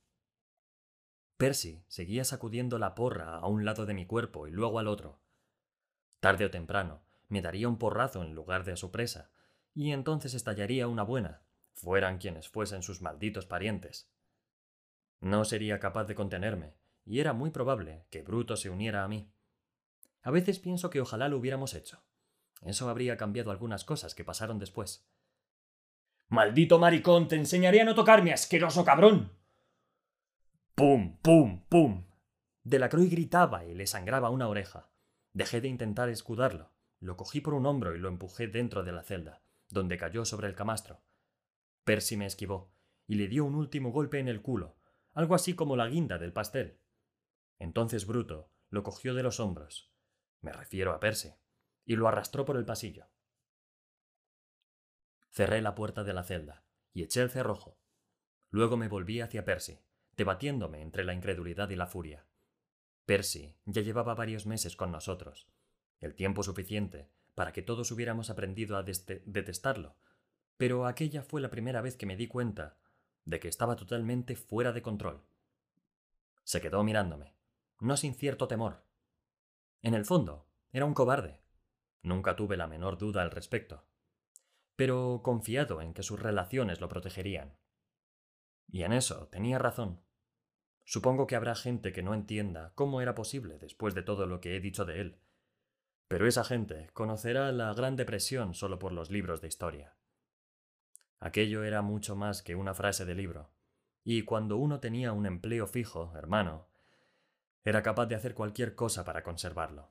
Percy 1.37 1.85
seguía 1.87 2.25
sacudiendo 2.25 2.78
la 2.78 2.95
porra 2.95 3.37
a 3.37 3.47
un 3.47 3.64
lado 3.64 3.87
de 3.87 3.95
mi 3.95 4.07
cuerpo 4.07 4.49
y 4.49 4.50
luego 4.50 4.78
al 4.78 4.88
otro. 4.88 5.21
Tarde 6.21 6.47
o 6.47 6.50
temprano 6.50 7.07
me 7.28 7.42
daría 7.42 7.68
un 7.68 7.78
porrazo 7.78 8.23
en 8.23 8.35
lugar 8.35 8.64
de 8.64 8.73
a 8.73 8.76
su 8.76 8.90
presa, 8.90 9.30
y 9.75 9.92
entonces 9.92 10.35
estallaría 10.35 10.88
una 10.88 11.02
buena, 11.02 11.42
fueran 11.75 12.18
quienes 12.18 12.49
fuesen 12.49 12.83
sus 12.83 13.02
malditos 13.02 13.47
parientes. 13.47 14.11
No 15.21 15.45
sería 15.45 15.78
capaz 15.78 16.04
de 16.04 16.14
contenerme, 16.14 16.75
y 17.04 17.21
era 17.21 17.33
muy 17.33 17.50
probable 17.50 18.06
que 18.11 18.23
Bruto 18.23 18.56
se 18.56 18.71
uniera 18.71 19.04
a 19.04 19.09
mí. 19.09 19.30
A 20.23 20.30
veces 20.30 20.59
pienso 20.59 20.90
que 20.90 21.00
ojalá 21.00 21.28
lo 21.28 21.38
hubiéramos 21.38 21.75
hecho. 21.75 22.02
Eso 22.62 22.88
habría 22.88 23.16
cambiado 23.16 23.50
algunas 23.50 23.85
cosas 23.85 24.14
que 24.14 24.25
pasaron 24.25 24.59
después. 24.59 25.06
¡Maldito 26.28 26.78
maricón! 26.78 27.28
¡Te 27.28 27.37
enseñaré 27.37 27.83
a 27.83 27.85
no 27.85 27.95
tocarme, 27.95 28.33
asqueroso 28.33 28.85
cabrón! 28.85 29.33
¡Pum! 30.75 31.18
¡Pum! 31.23 31.64
¡Pum! 31.68 32.06
Delacroix 32.64 33.11
gritaba 33.11 33.64
y 33.64 33.75
le 33.75 33.87
sangraba 33.87 34.30
una 34.30 34.49
oreja. 34.49 34.90
Dejé 35.33 35.61
de 35.61 35.68
intentar 35.68 36.09
escudarlo. 36.09 36.75
Lo 37.00 37.16
cogí 37.16 37.40
por 37.40 37.54
un 37.54 37.66
hombro 37.66 37.94
y 37.94 37.98
lo 37.98 38.08
empujé 38.08 38.48
dentro 38.48 38.82
de 38.82 38.92
la 38.92 39.02
celda, 39.02 39.42
donde 39.68 39.98
cayó 39.98 40.24
sobre 40.24 40.48
el 40.48 40.54
camastro. 40.54 41.02
Percy 41.84 42.16
me 42.16 42.26
esquivó 42.26 42.72
y 43.06 43.16
le 43.16 43.28
dio 43.28 43.44
un 43.44 43.54
último 43.54 43.92
golpe 43.92 44.18
en 44.18 44.28
el 44.28 44.42
culo, 44.42 44.76
algo 45.12 45.34
así 45.34 45.54
como 45.54 45.76
la 45.76 45.88
guinda 45.88 46.18
del 46.18 46.32
pastel. 46.32 46.80
Entonces 47.58 48.06
Bruto 48.06 48.50
lo 48.70 48.82
cogió 48.82 49.14
de 49.14 49.22
los 49.22 49.40
hombros. 49.40 49.92
Me 50.40 50.52
refiero 50.52 50.92
a 50.92 51.00
Percy, 51.00 51.34
y 51.84 51.96
lo 51.96 52.08
arrastró 52.08 52.44
por 52.44 52.56
el 52.56 52.64
pasillo. 52.64 53.08
Cerré 55.30 55.60
la 55.60 55.74
puerta 55.74 56.02
de 56.02 56.14
la 56.14 56.24
celda 56.24 56.64
y 56.92 57.02
eché 57.02 57.22
el 57.22 57.30
cerrojo. 57.30 57.78
Luego 58.50 58.76
me 58.76 58.88
volví 58.88 59.20
hacia 59.20 59.44
Percy, 59.44 59.78
debatiéndome 60.16 60.80
entre 60.80 61.04
la 61.04 61.14
incredulidad 61.14 61.68
y 61.70 61.76
la 61.76 61.86
furia. 61.86 62.26
Percy 63.04 63.54
ya 63.66 63.82
llevaba 63.82 64.14
varios 64.14 64.46
meses 64.46 64.76
con 64.76 64.90
nosotros, 64.90 65.48
el 66.00 66.14
tiempo 66.14 66.42
suficiente 66.42 67.10
para 67.34 67.52
que 67.52 67.62
todos 67.62 67.90
hubiéramos 67.90 68.30
aprendido 68.30 68.76
a 68.76 68.82
detestarlo, 68.82 69.96
pero 70.56 70.86
aquella 70.86 71.22
fue 71.22 71.40
la 71.40 71.50
primera 71.50 71.80
vez 71.80 71.96
que 71.96 72.06
me 72.06 72.16
di 72.16 72.28
cuenta 72.28 72.78
de 73.24 73.40
que 73.40 73.48
estaba 73.48 73.76
totalmente 73.76 74.36
fuera 74.36 74.72
de 74.72 74.82
control. 74.82 75.22
Se 76.44 76.60
quedó 76.60 76.82
mirándome, 76.84 77.34
no 77.80 77.96
sin 77.96 78.14
cierto 78.14 78.48
temor. 78.48 78.84
En 79.82 79.94
el 79.94 80.04
fondo, 80.04 80.46
era 80.72 80.86
un 80.86 80.94
cobarde. 80.94 81.40
Nunca 82.02 82.36
tuve 82.36 82.56
la 82.56 82.68
menor 82.68 82.98
duda 82.98 83.22
al 83.22 83.30
respecto 83.30 83.84
pero 84.76 85.22
confiado 85.24 85.80
en 85.80 85.94
que 85.94 86.02
sus 86.02 86.20
relaciones 86.20 86.80
lo 86.80 86.88
protegerían. 86.88 87.56
Y 88.68 88.82
en 88.82 88.92
eso 88.92 89.28
tenía 89.28 89.58
razón. 89.58 90.02
Supongo 90.84 91.26
que 91.26 91.34
habrá 91.34 91.54
gente 91.54 91.92
que 91.92 92.02
no 92.02 92.14
entienda 92.14 92.72
cómo 92.74 93.00
era 93.00 93.14
posible 93.14 93.58
después 93.58 93.94
de 93.94 94.02
todo 94.02 94.26
lo 94.26 94.40
que 94.40 94.54
he 94.54 94.60
dicho 94.60 94.84
de 94.84 95.00
él. 95.00 95.18
Pero 96.08 96.26
esa 96.26 96.44
gente 96.44 96.88
conocerá 96.92 97.50
la 97.52 97.72
Gran 97.75 97.96
Depresión 97.96 98.54
solo 98.54 98.78
por 98.78 98.92
los 98.92 99.10
libros 99.10 99.40
de 99.40 99.48
historia. 99.48 99.96
Aquello 101.18 101.64
era 101.64 101.82
mucho 101.82 102.14
más 102.14 102.42
que 102.42 102.54
una 102.54 102.75
frase 102.75 103.04
de 103.04 103.14
libro, 103.14 103.50
y 104.04 104.22
cuando 104.22 104.56
uno 104.56 104.78
tenía 104.78 105.12
un 105.12 105.26
empleo 105.26 105.66
fijo, 105.66 106.12
hermano, 106.16 106.68
era 107.64 107.82
capaz 107.82 108.06
de 108.06 108.14
hacer 108.14 108.34
cualquier 108.34 108.76
cosa 108.76 109.04
para 109.04 109.25
conservarlo. 109.25 109.90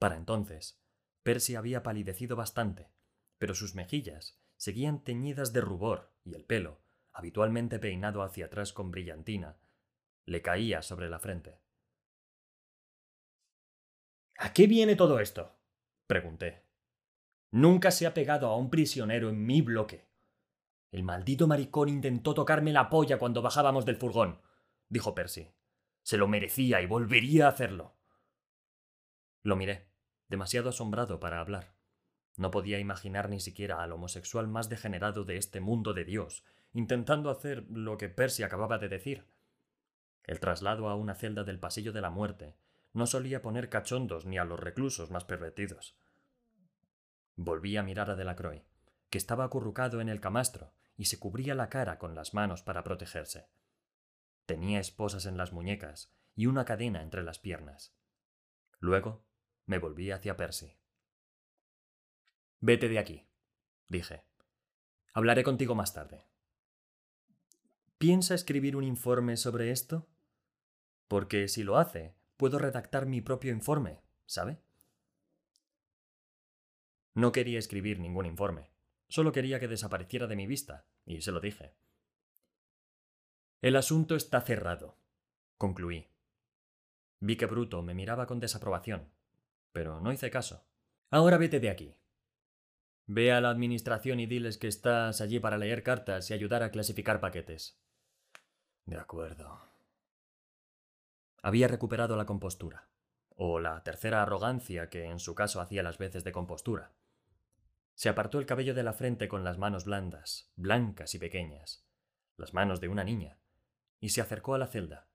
Para 0.00 0.16
entonces, 0.16 0.82
Percy 1.22 1.54
había 1.54 1.84
palidecido 1.84 2.34
bastante, 2.34 2.90
pero 3.38 3.54
sus 3.54 3.76
mejillas 3.76 4.40
seguían 4.56 5.04
teñidas 5.04 5.52
de 5.52 5.60
rubor 5.60 6.12
y 6.24 6.34
el 6.34 6.44
pelo, 6.44 6.82
habitualmente 7.12 7.78
peinado 7.78 8.24
hacia 8.24 8.46
atrás 8.46 8.72
con 8.72 8.90
brillantina, 8.90 9.58
le 10.24 10.42
caía 10.42 10.82
sobre 10.82 11.08
la 11.08 11.20
frente. 11.20 11.61
¿A 14.42 14.52
qué 14.52 14.66
viene 14.66 14.96
todo 14.96 15.20
esto? 15.20 15.54
pregunté. 16.08 16.64
Nunca 17.52 17.92
se 17.92 18.08
ha 18.08 18.12
pegado 18.12 18.48
a 18.48 18.56
un 18.56 18.70
prisionero 18.70 19.28
en 19.28 19.46
mi 19.46 19.62
bloque. 19.62 20.08
El 20.90 21.04
maldito 21.04 21.46
maricón 21.46 21.88
intentó 21.88 22.34
tocarme 22.34 22.72
la 22.72 22.90
polla 22.90 23.20
cuando 23.20 23.40
bajábamos 23.40 23.86
del 23.86 23.98
furgón, 23.98 24.40
dijo 24.88 25.14
Percy. 25.14 25.52
Se 26.02 26.16
lo 26.16 26.26
merecía 26.26 26.82
y 26.82 26.86
volvería 26.86 27.46
a 27.46 27.50
hacerlo. 27.50 27.94
Lo 29.44 29.54
miré, 29.54 29.86
demasiado 30.26 30.70
asombrado 30.70 31.20
para 31.20 31.38
hablar. 31.38 31.76
No 32.36 32.50
podía 32.50 32.80
imaginar 32.80 33.28
ni 33.28 33.38
siquiera 33.38 33.80
al 33.80 33.92
homosexual 33.92 34.48
más 34.48 34.68
degenerado 34.68 35.22
de 35.22 35.36
este 35.36 35.60
mundo 35.60 35.94
de 35.94 36.04
Dios, 36.04 36.42
intentando 36.72 37.30
hacer 37.30 37.64
lo 37.70 37.96
que 37.96 38.08
Percy 38.08 38.42
acababa 38.42 38.78
de 38.78 38.88
decir. 38.88 39.24
El 40.24 40.40
traslado 40.40 40.88
a 40.88 40.96
una 40.96 41.14
celda 41.14 41.44
del 41.44 41.60
pasillo 41.60 41.92
de 41.92 42.00
la 42.00 42.10
muerte 42.10 42.56
no 42.92 43.06
solía 43.06 43.42
poner 43.42 43.68
cachondos 43.68 44.26
ni 44.26 44.38
a 44.38 44.44
los 44.44 44.60
reclusos 44.60 45.10
más 45.10 45.24
pervertidos. 45.24 45.96
Volví 47.36 47.76
a 47.76 47.82
mirar 47.82 48.10
a 48.10 48.16
Delacroix, 48.16 48.62
que 49.10 49.18
estaba 49.18 49.44
acurrucado 49.44 50.00
en 50.00 50.08
el 50.08 50.20
camastro 50.20 50.74
y 50.96 51.06
se 51.06 51.18
cubría 51.18 51.54
la 51.54 51.68
cara 51.68 51.98
con 51.98 52.14
las 52.14 52.34
manos 52.34 52.62
para 52.62 52.84
protegerse. 52.84 53.48
Tenía 54.46 54.80
esposas 54.80 55.26
en 55.26 55.36
las 55.36 55.52
muñecas 55.52 56.12
y 56.34 56.46
una 56.46 56.64
cadena 56.64 57.02
entre 57.02 57.22
las 57.22 57.38
piernas. 57.38 57.94
Luego 58.78 59.24
me 59.66 59.78
volví 59.78 60.10
hacia 60.10 60.36
Percy. 60.36 60.76
Vete 62.60 62.88
de 62.88 62.98
aquí, 62.98 63.28
dije. 63.88 64.24
Hablaré 65.14 65.42
contigo 65.42 65.74
más 65.74 65.92
tarde. 65.92 66.26
¿Piensa 67.98 68.34
escribir 68.34 68.76
un 68.76 68.84
informe 68.84 69.36
sobre 69.36 69.70
esto? 69.70 70.08
Porque 71.06 71.48
si 71.48 71.62
lo 71.62 71.76
hace, 71.76 72.16
puedo 72.42 72.58
redactar 72.58 73.06
mi 73.06 73.20
propio 73.20 73.52
informe, 73.52 74.02
¿sabe? 74.26 74.58
No 77.14 77.30
quería 77.30 77.60
escribir 77.60 78.00
ningún 78.00 78.26
informe, 78.26 78.72
solo 79.06 79.30
quería 79.30 79.60
que 79.60 79.68
desapareciera 79.68 80.26
de 80.26 80.34
mi 80.34 80.48
vista, 80.48 80.84
y 81.06 81.20
se 81.20 81.30
lo 81.30 81.38
dije. 81.38 81.76
El 83.60 83.76
asunto 83.76 84.16
está 84.16 84.40
cerrado, 84.40 84.98
concluí. 85.56 86.08
Vi 87.20 87.36
que 87.36 87.46
Bruto 87.46 87.80
me 87.80 87.94
miraba 87.94 88.26
con 88.26 88.40
desaprobación, 88.40 89.12
pero 89.70 90.00
no 90.00 90.12
hice 90.12 90.28
caso. 90.28 90.66
Ahora 91.10 91.38
vete 91.38 91.60
de 91.60 91.70
aquí. 91.70 91.96
Ve 93.06 93.30
a 93.30 93.40
la 93.40 93.50
administración 93.50 94.18
y 94.18 94.26
diles 94.26 94.58
que 94.58 94.66
estás 94.66 95.20
allí 95.20 95.38
para 95.38 95.58
leer 95.58 95.84
cartas 95.84 96.28
y 96.28 96.34
ayudar 96.34 96.64
a 96.64 96.72
clasificar 96.72 97.20
paquetes. 97.20 97.80
De 98.84 98.98
acuerdo. 98.98 99.71
Había 101.42 101.66
recuperado 101.66 102.16
la 102.16 102.24
compostura, 102.24 102.88
o 103.34 103.58
la 103.58 103.82
tercera 103.82 104.22
arrogancia 104.22 104.88
que 104.88 105.06
en 105.06 105.18
su 105.18 105.34
caso 105.34 105.60
hacía 105.60 105.82
las 105.82 105.98
veces 105.98 106.22
de 106.22 106.30
compostura. 106.30 106.94
Se 107.94 108.08
apartó 108.08 108.38
el 108.38 108.46
cabello 108.46 108.74
de 108.74 108.84
la 108.84 108.92
frente 108.92 109.26
con 109.26 109.42
las 109.42 109.58
manos 109.58 109.84
blandas, 109.84 110.52
blancas 110.54 111.14
y 111.14 111.18
pequeñas, 111.18 111.84
las 112.36 112.54
manos 112.54 112.80
de 112.80 112.88
una 112.88 113.02
niña, 113.02 113.40
y 114.00 114.10
se 114.10 114.20
acercó 114.20 114.54
a 114.54 114.58
la 114.58 114.68
celda. 114.68 115.08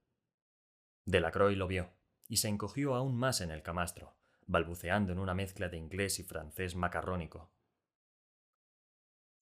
Delacroix 1.05 1.57
lo 1.57 1.67
vio, 1.67 1.93
y 2.27 2.37
se 2.37 2.49
encogió 2.49 2.95
aún 2.95 3.15
más 3.15 3.39
en 3.39 3.49
el 3.49 3.63
camastro, 3.63 4.17
balbuceando 4.45 5.13
en 5.13 5.19
una 5.19 5.33
mezcla 5.33 5.69
de 5.69 5.77
inglés 5.77 6.19
y 6.19 6.23
francés 6.23 6.75
macarrónico. 6.75 7.51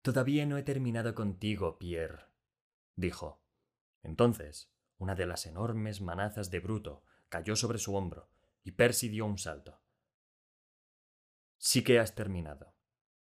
Todavía 0.00 0.46
no 0.46 0.56
he 0.56 0.62
terminado 0.62 1.14
contigo, 1.14 1.78
Pierre, 1.78 2.25
dijo. 2.96 3.42
Entonces, 4.02 4.72
una 5.00 5.14
de 5.14 5.26
las 5.26 5.47
enormes 5.47 6.00
manazas 6.00 6.50
de 6.50 6.61
Bruto 6.61 7.02
cayó 7.30 7.57
sobre 7.57 7.78
su 7.78 7.97
hombro, 7.97 8.28
y 8.62 8.73
Percy 8.73 9.09
dio 9.09 9.25
un 9.25 9.38
salto. 9.38 9.80
Sí 11.57 11.83
que 11.83 11.99
has 11.99 12.14
terminado, 12.14 12.75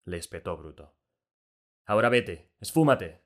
le 0.03 0.17
espetó 0.17 0.57
Bruto. 0.57 0.95
Ahora 1.85 2.09
vete, 2.09 2.53
esfúmate. 2.59 3.25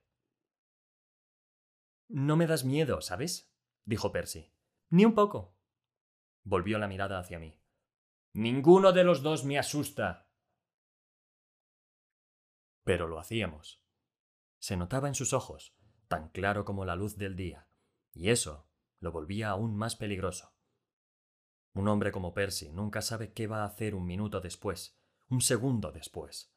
No 2.08 2.38
me 2.38 2.46
das 2.46 2.64
miedo, 2.64 3.02
¿sabes? 3.02 3.52
dijo 3.86 4.12
Percy. 4.12 4.54
Ni 4.90 5.04
un 5.04 5.16
poco. 5.16 5.58
Volvió 6.44 6.78
la 6.78 6.88
mirada 6.88 7.18
hacia 7.18 7.40
mí. 7.40 7.60
Ninguno 8.34 8.94
de 8.94 9.04
los 9.04 9.24
dos 9.24 9.46
me 9.46 9.58
asusta, 9.58 10.30
pero 12.84 13.08
lo 13.08 13.18
hacíamos. 13.20 13.84
Se 14.60 14.78
notaba 14.78 15.08
en 15.08 15.16
sus 15.16 15.34
ojos, 15.34 15.76
tan 16.08 16.30
claro 16.30 16.66
como 16.66 16.86
la 16.86 16.96
luz 16.96 17.18
del 17.18 17.36
día, 17.36 17.68
y 18.14 18.30
eso 18.30 18.68
lo 19.00 19.12
volvía 19.12 19.50
aún 19.50 19.76
más 19.76 19.96
peligroso. 19.96 20.54
Un 21.74 21.88
hombre 21.88 22.12
como 22.12 22.34
Percy 22.34 22.72
nunca 22.72 23.02
sabe 23.02 23.34
qué 23.34 23.48
va 23.48 23.64
a 23.64 23.66
hacer 23.66 23.96
un 23.96 24.06
minuto 24.06 24.40
después, 24.40 24.98
un 25.28 25.42
segundo 25.42 25.92
después. 25.92 26.54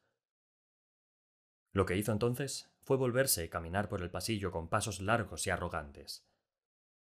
Lo 1.72 1.86
que 1.86 1.96
hizo 1.96 2.12
entonces 2.12 2.70
fue 2.82 2.96
volverse 2.96 3.44
y 3.44 3.48
caminar 3.48 3.88
por 3.88 4.02
el 4.02 4.10
pasillo 4.10 4.50
con 4.50 4.68
pasos 4.68 5.00
largos 5.00 5.46
y 5.46 5.50
arrogantes. 5.50 6.26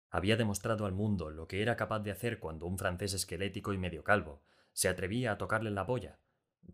Había 0.09 0.37
demostrado 0.37 0.85
al 0.85 0.91
mundo 0.91 1.29
lo 1.29 1.47
que 1.47 1.61
era 1.61 1.75
capaz 1.75 1.99
de 1.99 2.11
hacer 2.11 2.39
cuando 2.39 2.65
un 2.65 2.77
francés 2.77 3.13
esquelético 3.13 3.73
y 3.73 3.77
medio 3.77 4.03
calvo 4.03 4.41
se 4.73 4.89
atrevía 4.89 5.31
a 5.31 5.37
tocarle 5.37 5.71
la 5.71 5.83
boya, 5.83 6.19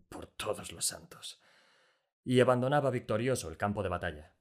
por 0.08 0.26
todos 0.26 0.72
los 0.72 0.86
santos, 0.86 1.40
y 2.24 2.40
abandonaba 2.40 2.90
victorioso 2.90 3.48
el 3.48 3.56
campo 3.56 3.82
de 3.82 3.88
batalla. 3.88 4.35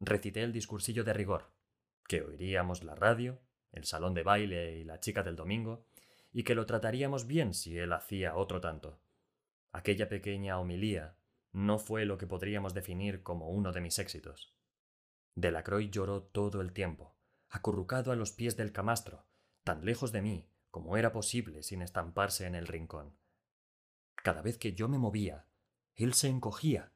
Recité 0.00 0.42
el 0.42 0.52
discursillo 0.52 1.04
de 1.04 1.12
rigor, 1.12 1.52
que 2.06 2.22
oiríamos 2.22 2.84
la 2.84 2.94
radio, 2.94 3.40
el 3.72 3.84
salón 3.84 4.14
de 4.14 4.22
baile 4.22 4.78
y 4.78 4.84
la 4.84 5.00
chica 5.00 5.22
del 5.22 5.36
domingo, 5.36 5.86
y 6.32 6.44
que 6.44 6.54
lo 6.54 6.66
trataríamos 6.66 7.26
bien 7.26 7.54
si 7.54 7.78
él 7.78 7.92
hacía 7.92 8.36
otro 8.36 8.60
tanto. 8.60 9.00
Aquella 9.72 10.08
pequeña 10.08 10.58
homilía 10.58 11.16
no 11.52 11.78
fue 11.78 12.04
lo 12.04 12.18
que 12.18 12.26
podríamos 12.26 12.74
definir 12.74 13.22
como 13.22 13.48
uno 13.48 13.72
de 13.72 13.80
mis 13.80 13.98
éxitos. 13.98 14.54
Delacroix 15.34 15.90
lloró 15.90 16.22
todo 16.22 16.60
el 16.60 16.72
tiempo, 16.72 17.16
acurrucado 17.48 18.12
a 18.12 18.16
los 18.16 18.32
pies 18.32 18.56
del 18.56 18.72
camastro, 18.72 19.26
tan 19.64 19.84
lejos 19.84 20.12
de 20.12 20.22
mí 20.22 20.50
como 20.70 20.98
era 20.98 21.10
posible 21.10 21.62
sin 21.62 21.80
estamparse 21.80 22.46
en 22.46 22.54
el 22.54 22.66
rincón. 22.66 23.16
Cada 24.14 24.42
vez 24.42 24.58
que 24.58 24.74
yo 24.74 24.88
me 24.88 24.98
movía, 24.98 25.46
él 25.94 26.12
se 26.12 26.28
encogía, 26.28 26.92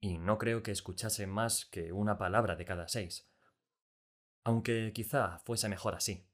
y 0.00 0.18
no 0.18 0.38
creo 0.38 0.62
que 0.62 0.70
escuchase 0.70 1.26
más 1.26 1.66
que 1.66 1.92
una 1.92 2.18
palabra 2.18 2.56
de 2.56 2.64
cada 2.64 2.88
seis, 2.88 3.30
aunque 4.44 4.92
quizá 4.94 5.38
fuese 5.40 5.68
mejor 5.68 5.94
así. 5.94 6.26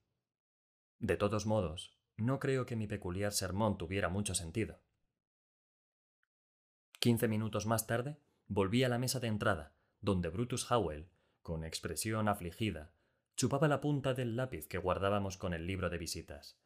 De 0.99 1.17
todos 1.17 1.47
modos, 1.47 1.99
no 2.17 2.39
creo 2.39 2.65
que 2.65 2.77
mi 2.77 2.87
peculiar 2.87 3.33
sermón 3.33 3.77
tuviera 3.77 4.09
mucho 4.09 4.35
sentido. 4.35 4.81
Quince 6.99 7.29
minutos 7.29 7.67
más 7.67 7.87
tarde, 7.87 8.19
volví 8.47 8.85
a 8.85 8.89
la 8.89 8.99
mesa 8.99 9.21
de 9.21 9.29
entrada, 9.29 9.77
donde 10.01 10.29
Brutus 10.29 10.71
Howell, 10.71 11.11
con 11.43 11.65
expresión 11.65 12.29
afligida, 12.29 12.95
chupaba 13.37 13.69
la 13.69 13.81
punta 13.81 14.15
del 14.15 14.37
lápiz 14.37 14.67
que 14.67 14.79
guardábamos 14.79 15.37
con 15.37 15.53
el 15.53 15.67
libro 15.67 15.91
de 15.91 15.99
visitas. 15.99 16.59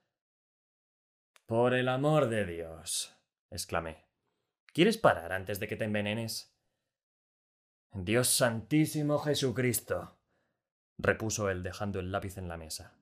Por 1.47 1.75
el 1.75 1.88
amor 1.88 2.28
de 2.28 2.45
Dios, 2.45 3.12
exclamé. 3.50 4.07
¿Quieres 4.73 4.99
parar 4.99 5.33
antes 5.33 5.59
de 5.59 5.66
que 5.66 5.76
te 5.76 5.85
envenenes? 5.85 6.57
Dios 7.92 8.28
santísimo 8.28 9.18
Jesucristo, 9.18 10.16
repuso 10.97 11.50
él 11.50 11.64
dejando 11.64 11.99
el 11.99 12.12
lápiz 12.12 12.38
en 12.38 12.47
la 12.47 12.56
mesa. 12.56 12.94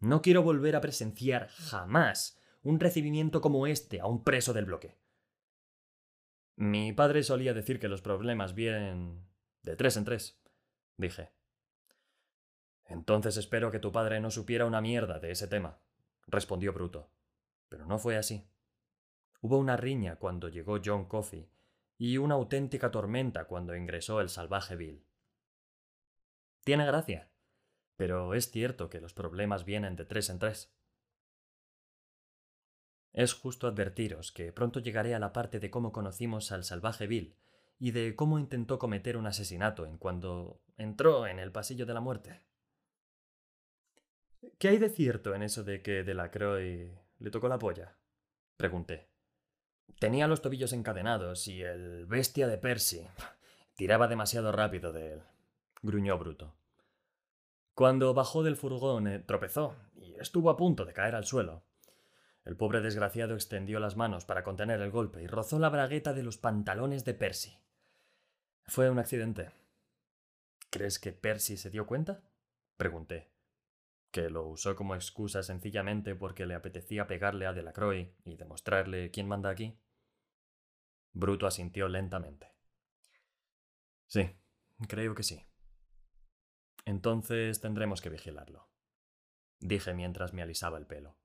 No 0.00 0.20
quiero 0.20 0.42
volver 0.42 0.74
a 0.74 0.80
presenciar 0.80 1.48
jamás 1.48 2.38
un 2.62 2.80
recibimiento 2.80 3.40
como 3.40 3.68
este 3.68 4.00
a 4.00 4.06
un 4.06 4.24
preso 4.24 4.52
del 4.52 4.64
bloque. 4.64 4.98
Mi 6.56 6.92
padre 6.92 7.22
solía 7.22 7.54
decir 7.54 7.78
que 7.78 7.88
los 7.88 8.02
problemas 8.02 8.54
vienen 8.54 9.24
de 9.62 9.76
tres 9.76 9.96
en 9.96 10.04
tres, 10.04 10.40
dije. 10.96 11.30
Entonces 12.84 13.36
espero 13.36 13.70
que 13.70 13.78
tu 13.78 13.92
padre 13.92 14.20
no 14.20 14.32
supiera 14.32 14.66
una 14.66 14.80
mierda 14.80 15.20
de 15.20 15.30
ese 15.30 15.46
tema, 15.46 15.78
respondió 16.26 16.72
Bruto. 16.72 17.10
Pero 17.68 17.86
no 17.86 17.98
fue 17.98 18.16
así. 18.16 18.48
Hubo 19.40 19.58
una 19.58 19.76
riña 19.76 20.16
cuando 20.16 20.48
llegó 20.48 20.80
John 20.84 21.04
Coffey 21.04 21.48
y 21.98 22.18
una 22.18 22.34
auténtica 22.34 22.90
tormenta 22.90 23.46
cuando 23.46 23.74
ingresó 23.74 24.20
el 24.20 24.28
salvaje 24.28 24.76
Bill. 24.76 25.06
Tiene 26.64 26.84
gracia, 26.84 27.30
pero 27.96 28.34
es 28.34 28.50
cierto 28.50 28.90
que 28.90 29.00
los 29.00 29.14
problemas 29.14 29.64
vienen 29.64 29.96
de 29.96 30.04
tres 30.04 30.28
en 30.30 30.38
tres. 30.38 30.74
Es 33.12 33.32
justo 33.32 33.66
advertiros 33.66 34.30
que 34.30 34.52
pronto 34.52 34.80
llegaré 34.80 35.14
a 35.14 35.18
la 35.18 35.32
parte 35.32 35.58
de 35.58 35.70
cómo 35.70 35.92
conocimos 35.92 36.52
al 36.52 36.64
salvaje 36.64 37.06
Bill 37.06 37.34
y 37.78 37.92
de 37.92 38.14
cómo 38.14 38.38
intentó 38.38 38.78
cometer 38.78 39.16
un 39.16 39.26
asesinato 39.26 39.86
en 39.86 39.96
cuando 39.96 40.60
entró 40.76 41.26
en 41.26 41.38
el 41.38 41.52
pasillo 41.52 41.86
de 41.86 41.94
la 41.94 42.00
muerte. 42.00 42.42
¿Qué 44.58 44.68
hay 44.68 44.78
de 44.78 44.90
cierto 44.90 45.34
en 45.34 45.42
eso 45.42 45.64
de 45.64 45.82
que 45.82 46.04
Delacroix 46.04 46.90
le 47.18 47.30
tocó 47.30 47.48
la 47.48 47.58
polla? 47.58 47.96
pregunté. 48.56 49.08
Tenía 49.98 50.26
los 50.26 50.42
tobillos 50.42 50.72
encadenados 50.72 51.48
y 51.48 51.62
el 51.62 52.06
bestia 52.06 52.46
de 52.46 52.58
Percy 52.58 53.06
tiraba 53.76 54.08
demasiado 54.08 54.52
rápido 54.52 54.92
de 54.92 55.14
él, 55.14 55.22
gruñó 55.82 56.18
Bruto. 56.18 56.54
Cuando 57.74 58.14
bajó 58.14 58.42
del 58.42 58.56
furgón 58.56 59.06
eh, 59.06 59.18
tropezó 59.18 59.76
y 59.94 60.14
estuvo 60.14 60.50
a 60.50 60.56
punto 60.56 60.84
de 60.84 60.92
caer 60.92 61.14
al 61.14 61.26
suelo. 61.26 61.62
El 62.44 62.56
pobre 62.56 62.80
desgraciado 62.80 63.34
extendió 63.34 63.80
las 63.80 63.96
manos 63.96 64.24
para 64.24 64.44
contener 64.44 64.80
el 64.80 64.90
golpe 64.90 65.22
y 65.22 65.26
rozó 65.26 65.58
la 65.58 65.68
bragueta 65.68 66.14
de 66.14 66.22
los 66.22 66.38
pantalones 66.38 67.04
de 67.04 67.14
Percy. 67.14 67.58
Fue 68.64 68.88
un 68.88 68.98
accidente. 68.98 69.50
¿Crees 70.70 70.98
que 70.98 71.12
Percy 71.12 71.56
se 71.56 71.70
dio 71.70 71.86
cuenta? 71.86 72.22
pregunté. 72.76 73.35
¿Que 74.16 74.30
lo 74.30 74.46
usó 74.46 74.74
como 74.74 74.94
excusa 74.94 75.42
sencillamente 75.42 76.14
porque 76.14 76.46
le 76.46 76.54
apetecía 76.54 77.06
pegarle 77.06 77.44
a 77.44 77.52
Delacroix 77.52 78.08
y 78.24 78.36
demostrarle 78.36 79.10
quién 79.10 79.28
manda 79.28 79.50
aquí? 79.50 79.78
Bruto 81.12 81.46
asintió 81.46 81.86
lentamente. 81.86 82.50
Sí, 84.06 84.34
creo 84.88 85.14
que 85.14 85.22
sí. 85.22 85.44
Entonces 86.86 87.60
tendremos 87.60 88.00
que 88.00 88.08
vigilarlo, 88.08 88.70
dije 89.60 89.92
mientras 89.92 90.32
me 90.32 90.40
alisaba 90.40 90.78
el 90.78 90.86
pelo 90.86 91.18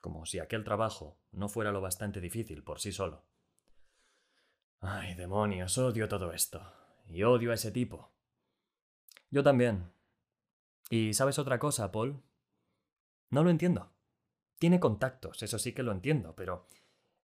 como 0.00 0.24
si 0.24 0.38
aquel 0.38 0.62
trabajo 0.62 1.18
no 1.32 1.48
fuera 1.48 1.72
lo 1.72 1.80
bastante 1.80 2.20
difícil 2.20 2.62
por 2.62 2.78
sí 2.78 2.92
solo. 2.92 3.24
Ay, 4.78 5.14
demonios, 5.14 5.76
odio 5.76 6.08
todo 6.08 6.32
esto. 6.32 6.60
Y 7.08 7.24
odio 7.24 7.50
a 7.50 7.54
ese 7.54 7.72
tipo. 7.72 8.12
Yo 9.30 9.42
también. 9.42 9.92
¿Y 10.90 11.14
sabes 11.14 11.38
otra 11.38 11.58
cosa, 11.58 11.90
Paul? 11.90 12.22
No 13.30 13.42
lo 13.42 13.50
entiendo. 13.50 13.92
Tiene 14.58 14.78
contactos, 14.78 15.42
eso 15.42 15.58
sí 15.58 15.72
que 15.72 15.82
lo 15.82 15.90
entiendo, 15.90 16.36
pero 16.36 16.68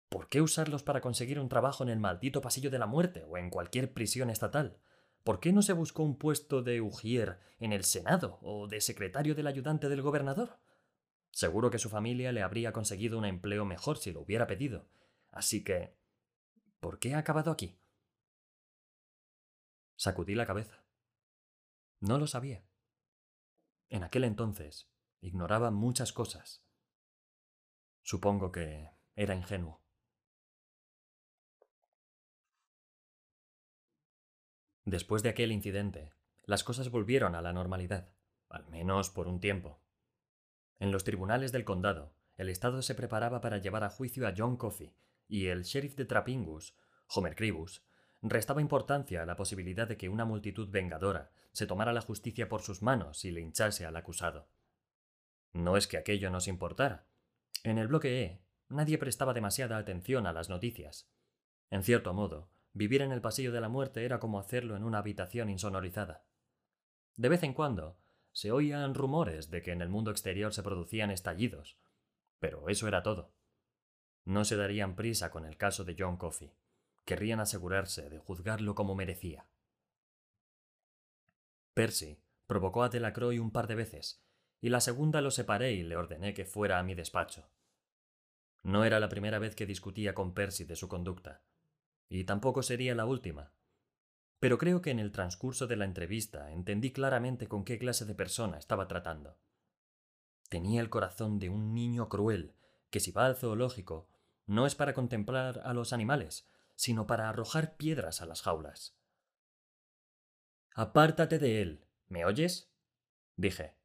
¿por 0.10 0.30
qué 0.30 0.42
usarlos 0.42 0.84
para 0.84 1.02
conseguir 1.02 1.40
un 1.40 1.50
trabajo 1.50 1.84
en 1.84 1.90
el 1.90 2.00
maldito 2.00 2.42
pasillo 2.42 2.70
de 2.70 2.80
la 2.80 2.86
muerte 2.86 3.26
o 3.28 3.38
en 3.38 3.50
cualquier 3.50 3.94
prisión 3.94 4.30
estatal? 4.30 4.78
¿Por 5.24 5.40
qué 5.40 5.52
no 5.52 5.64
se 5.64 5.74
buscó 5.74 6.04
un 6.04 6.18
puesto 6.18 6.62
de 6.62 6.82
ujier 6.82 7.40
en 7.60 7.74
el 7.74 7.84
Senado 7.84 8.38
o 8.42 8.68
de 8.68 8.80
secretario 8.80 9.34
del 9.34 9.48
ayudante 9.48 9.90
del 9.90 10.04
gobernador? 10.04 10.60
Seguro 11.32 11.72
que 11.72 11.80
su 11.80 11.90
familia 11.90 12.32
le 12.32 12.44
habría 12.44 12.72
conseguido 12.72 13.18
un 13.18 13.26
empleo 13.26 13.66
mejor 13.66 13.98
si 13.98 14.12
lo 14.12 14.22
hubiera 14.22 14.48
pedido. 14.48 14.88
Así 15.32 15.64
que... 15.64 15.98
¿Por 16.80 17.00
qué 17.00 17.16
ha 17.16 17.18
acabado 17.18 17.50
aquí? 17.50 17.78
Sacudí 19.96 20.36
la 20.36 20.46
cabeza. 20.46 20.86
No 22.00 22.20
lo 22.20 22.28
sabía. 22.28 22.64
En 23.96 24.04
aquel 24.04 24.26
entonces 24.26 24.92
ignoraba 25.22 25.72
muchas 25.72 26.12
cosas. 26.12 26.68
Supongo 28.02 28.52
que 28.52 28.90
era 29.16 29.36
ingenuo. 29.36 29.82
Después 34.84 35.24
de 35.24 35.30
aquel 35.30 35.54
incidente, 35.54 36.12
las 36.44 36.66
cosas 36.66 36.90
volvieron 36.90 37.36
a 37.36 37.42
la 37.42 37.54
normalidad, 37.54 38.14
al 38.50 38.68
menos 38.68 39.10
por 39.10 39.30
un 39.30 39.40
tiempo. 39.40 39.80
En 40.78 40.92
los 40.92 41.06
tribunales 41.06 41.54
del 41.54 41.64
condado, 41.64 42.18
el 42.36 42.50
Estado 42.50 42.82
se 42.82 42.96
preparaba 42.96 43.40
para 43.40 43.60
llevar 43.60 43.86
a 43.86 43.90
juicio 43.90 44.28
a 44.28 44.34
John 44.38 44.58
Coffey, 44.58 44.94
y 45.30 45.46
el 45.46 45.64
sheriff 45.64 45.96
de 45.96 46.04
Trapingus, 46.04 46.76
Homer 47.08 47.34
Cribus, 47.38 47.82
restaba 48.30 48.62
importancia 48.62 49.22
a 49.22 49.26
la 49.26 49.36
posibilidad 49.36 49.88
de 49.88 49.98
que 49.98 50.10
una 50.10 50.26
multitud 50.26 50.70
vengadora 50.70 51.32
se 51.52 51.68
tomara 51.68 51.94
la 51.94 52.02
justicia 52.02 52.50
por 52.50 52.62
sus 52.62 52.82
manos 52.82 53.24
y 53.24 53.32
le 53.32 53.42
hinchase 53.42 53.86
al 53.86 53.96
acusado. 53.96 54.48
No 55.54 55.78
es 55.78 55.88
que 55.88 55.98
aquello 55.98 56.30
nos 56.32 56.48
importara. 56.48 57.06
En 57.64 57.78
el 57.78 57.88
bloque 57.88 58.24
E, 58.24 58.42
nadie 58.68 58.98
prestaba 58.98 59.34
demasiada 59.34 59.78
atención 59.78 60.28
a 60.28 60.34
las 60.34 60.50
noticias. 60.50 61.08
En 61.70 61.84
cierto 61.84 62.14
modo, 62.14 62.50
vivir 62.74 63.02
en 63.02 63.12
el 63.12 63.22
pasillo 63.22 63.52
de 63.52 63.62
la 63.62 63.70
muerte 63.70 64.06
era 64.06 64.20
como 64.20 64.40
hacerlo 64.40 64.76
en 64.76 64.84
una 64.84 64.98
habitación 64.98 65.50
insonorizada. 65.50 66.26
De 67.16 67.30
vez 67.30 67.44
en 67.44 67.54
cuando, 67.54 67.98
se 68.32 68.52
oían 68.52 68.96
rumores 68.96 69.50
de 69.50 69.62
que 69.62 69.72
en 69.72 69.82
el 69.82 69.90
mundo 69.90 70.12
exterior 70.12 70.54
se 70.54 70.64
producían 70.64 71.12
estallidos, 71.12 71.78
pero 72.40 72.68
eso 72.70 72.88
era 72.88 73.02
todo. 73.02 73.32
No 74.26 74.44
se 74.44 74.58
darían 74.58 74.96
prisa 74.96 75.32
con 75.32 75.46
el 75.46 75.56
caso 75.56 75.86
de 75.86 75.96
John 75.98 76.18
Coffey. 76.18 76.52
Querrían 77.06 77.40
asegurarse 77.40 78.10
de 78.10 78.20
juzgarlo 78.20 78.76
como 78.76 78.96
merecía. 78.96 79.48
Percy 81.74 82.20
provocó 82.48 82.84
a 82.84 82.90
Delacroix 82.90 83.40
un 83.40 83.52
par 83.52 83.68
de 83.68 83.76
veces, 83.76 84.24
y 84.62 84.70
la 84.70 84.82
segunda 84.82 85.22
lo 85.22 85.32
separé 85.32 85.74
y 85.74 85.84
le 85.84 85.96
ordené 85.96 86.34
que 86.34 86.46
fuera 86.46 86.80
a 86.80 86.84
mi 86.84 86.96
despacho. 86.96 87.50
No 88.64 88.84
era 88.84 89.00
la 89.00 89.10
primera 89.10 89.38
vez 89.38 89.56
que 89.56 89.68
discutía 89.68 90.16
con 90.16 90.34
Percy 90.34 90.64
de 90.64 90.76
su 90.76 90.88
conducta, 90.88 91.44
y 92.10 92.24
tampoco 92.24 92.64
sería 92.64 92.96
la 92.96 93.06
última. 93.06 93.54
Pero 94.40 94.58
creo 94.58 94.82
que 94.82 94.90
en 94.90 95.00
el 95.00 95.12
transcurso 95.12 95.68
de 95.68 95.76
la 95.76 95.86
entrevista 95.86 96.52
entendí 96.52 96.92
claramente 96.92 97.48
con 97.48 97.64
qué 97.64 97.78
clase 97.78 98.06
de 98.06 98.16
persona 98.16 98.58
estaba 98.58 98.88
tratando. 98.88 99.38
Tenía 100.50 100.82
el 100.82 100.90
corazón 100.90 101.40
de 101.40 101.50
un 101.50 101.74
niño 101.74 102.10
cruel, 102.10 102.56
que 102.90 103.00
si 103.00 103.12
va 103.12 103.26
al 103.26 103.36
zoológico, 103.36 104.08
no 104.48 104.66
es 104.66 104.76
para 104.76 104.94
contemplar 104.94 105.62
a 105.64 105.74
los 105.74 105.94
animales, 105.94 106.48
sino 106.76 107.08
para 107.08 107.30
arrojar 107.30 107.78
piedras 107.78 108.22
a 108.22 108.26
las 108.26 108.42
jaulas. 108.42 108.98
Apártate 110.74 111.40
de 111.40 111.62
él, 111.62 111.86
¿me 112.08 112.26
oyes? 112.26 112.72
dije. 113.36 113.76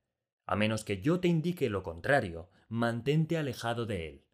A 0.47 0.57
menos 0.57 0.85
que 0.85 1.01
yo 1.01 1.21
te 1.21 1.29
indique 1.29 1.71
lo 1.71 1.85
contrario, 1.85 2.51
mantente 2.69 3.39
alejado 3.39 3.87
de 3.87 4.09
él. 4.09 4.27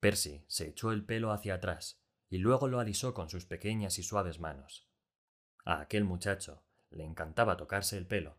Percy 0.00 0.44
se 0.48 0.66
echó 0.66 0.90
el 0.90 1.04
pelo 1.04 1.30
hacia 1.30 1.54
atrás 1.54 2.00
y 2.28 2.38
luego 2.38 2.66
lo 2.66 2.80
alisó 2.80 3.14
con 3.14 3.28
sus 3.28 3.44
pequeñas 3.44 3.98
y 3.98 4.02
suaves 4.02 4.40
manos. 4.40 4.88
A 5.64 5.80
aquel 5.80 6.04
muchacho 6.04 6.64
le 6.90 7.04
encantaba 7.04 7.56
tocarse 7.56 7.96
el 7.96 8.06
pelo. 8.06 8.38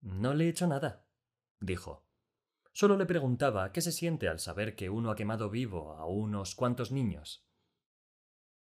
No 0.00 0.34
le 0.34 0.44
he 0.44 0.48
hecho 0.48 0.66
nada, 0.66 1.04
dijo. 1.60 2.03
Solo 2.74 2.96
le 2.96 3.06
preguntaba 3.06 3.70
qué 3.70 3.80
se 3.80 3.92
siente 3.92 4.28
al 4.28 4.40
saber 4.40 4.74
que 4.74 4.90
uno 4.90 5.12
ha 5.12 5.14
quemado 5.14 5.48
vivo 5.48 5.92
a 5.92 6.06
unos 6.06 6.56
cuantos 6.56 6.90
niños. 6.90 7.46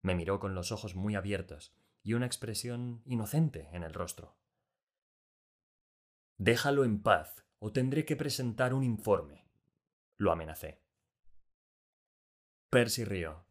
Me 0.00 0.14
miró 0.14 0.40
con 0.40 0.54
los 0.54 0.72
ojos 0.72 0.94
muy 0.94 1.16
abiertos 1.16 1.76
y 2.02 2.14
una 2.14 2.24
expresión 2.24 3.02
inocente 3.04 3.68
en 3.72 3.82
el 3.82 3.92
rostro. 3.92 4.38
Déjalo 6.38 6.84
en 6.84 7.02
paz 7.02 7.44
o 7.58 7.72
tendré 7.72 8.06
que 8.06 8.16
presentar 8.16 8.72
un 8.72 8.84
informe. 8.84 9.46
Lo 10.16 10.32
amenacé. 10.32 10.80
Percy 12.70 13.04
rió. 13.04 13.44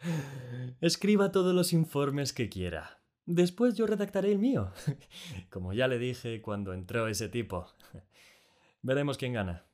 Escriba 0.80 1.30
todos 1.30 1.54
los 1.54 1.74
informes 1.74 2.32
que 2.32 2.48
quiera. 2.48 3.02
Después 3.26 3.74
yo 3.74 3.86
redactaré 3.86 4.32
el 4.32 4.38
mío. 4.38 4.72
Como 5.50 5.74
ya 5.74 5.88
le 5.88 5.98
dije 5.98 6.40
cuando 6.40 6.72
entró 6.72 7.06
ese 7.06 7.28
tipo. 7.28 7.66
Veremos 8.82 9.18
quién 9.18 9.32
gana. 9.32 9.66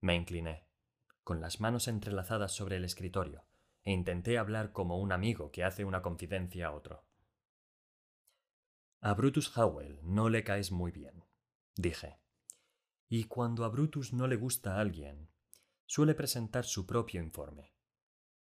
Me 0.00 0.14
incliné, 0.14 0.66
con 1.24 1.40
las 1.40 1.60
manos 1.60 1.88
entrelazadas 1.88 2.52
sobre 2.52 2.76
el 2.76 2.84
escritorio, 2.84 3.44
e 3.84 3.92
intenté 3.92 4.38
hablar 4.38 4.72
como 4.72 4.98
un 4.98 5.12
amigo 5.12 5.50
que 5.50 5.64
hace 5.64 5.84
una 5.84 6.02
confidencia 6.02 6.68
a 6.68 6.72
otro. 6.72 7.04
A 9.00 9.14
Brutus 9.14 9.56
Howell 9.56 10.00
no 10.02 10.28
le 10.28 10.44
caes 10.44 10.72
muy 10.72 10.90
bien, 10.90 11.24
dije. 11.76 12.18
Y 13.08 13.24
cuando 13.24 13.64
a 13.64 13.68
Brutus 13.68 14.12
no 14.12 14.26
le 14.26 14.36
gusta 14.36 14.76
a 14.76 14.80
alguien, 14.80 15.30
suele 15.86 16.14
presentar 16.14 16.64
su 16.64 16.86
propio 16.86 17.22
informe. 17.22 17.74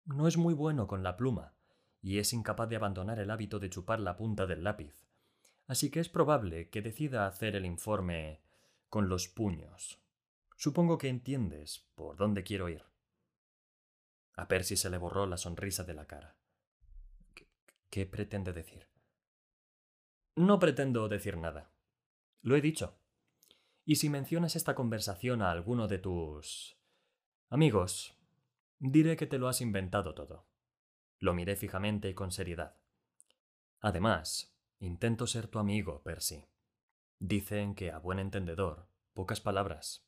No 0.05 0.27
es 0.27 0.37
muy 0.37 0.55
bueno 0.55 0.87
con 0.87 1.03
la 1.03 1.17
pluma, 1.17 1.57
y 2.01 2.19
es 2.19 2.33
incapaz 2.33 2.69
de 2.69 2.77
abandonar 2.77 3.19
el 3.19 3.31
hábito 3.31 3.59
de 3.59 3.71
chupar 3.71 4.01
la 4.01 4.17
punta 4.17 4.47
del 4.47 4.65
lápiz, 4.65 5.07
así 5.67 5.91
que 5.91 6.01
es 6.01 6.09
probable 6.09 6.71
que 6.71 6.83
decida 6.83 7.27
hacer 7.27 7.57
el 7.57 7.67
informe 7.67 8.46
con 8.89 9.09
los 9.09 9.29
puños. 9.29 10.01
Supongo 10.57 10.99
que 10.99 11.09
entiendes 11.09 11.87
por 11.95 12.17
dónde 12.17 12.43
quiero 12.43 12.69
ir. 12.69 12.85
A 14.35 14.49
Percy 14.49 14.77
se 14.77 14.91
le 14.91 14.99
borró 14.99 15.27
la 15.27 15.37
sonrisa 15.37 15.85
de 15.85 15.95
la 15.95 16.07
cara. 16.07 16.37
¿Qué, 17.35 17.47
qué 17.91 18.07
pretende 18.07 18.53
decir? 18.53 18.89
No 20.35 20.59
pretendo 20.59 21.09
decir 21.09 21.37
nada. 21.37 21.71
Lo 22.43 22.57
he 22.57 22.61
dicho. 22.61 22.99
Y 23.85 23.97
si 23.97 24.09
mencionas 24.09 24.57
esta 24.57 24.75
conversación 24.75 25.43
a 25.43 25.51
alguno 25.51 25.89
de 25.89 25.99
tus 25.99 26.77
Amigos, 27.49 28.19
diré 28.81 29.17
que 29.17 29.29
te 29.29 29.39
lo 29.39 29.47
has 29.47 29.61
inventado 29.61 30.15
todo. 30.15 30.49
Lo 31.21 31.33
miré 31.33 31.55
fijamente 31.55 32.09
y 32.09 32.15
con 32.15 32.33
seriedad. 32.33 32.77
Además, 33.81 34.53
intento 34.81 35.29
ser 35.29 35.47
tu 35.47 35.61
amigo, 35.61 36.03
Percy. 36.03 36.45
Dicen 37.19 37.75
que 37.75 37.91
a 37.91 37.99
buen 37.99 38.19
entendedor, 38.19 38.89
pocas 39.15 39.41
palabras. 39.41 40.07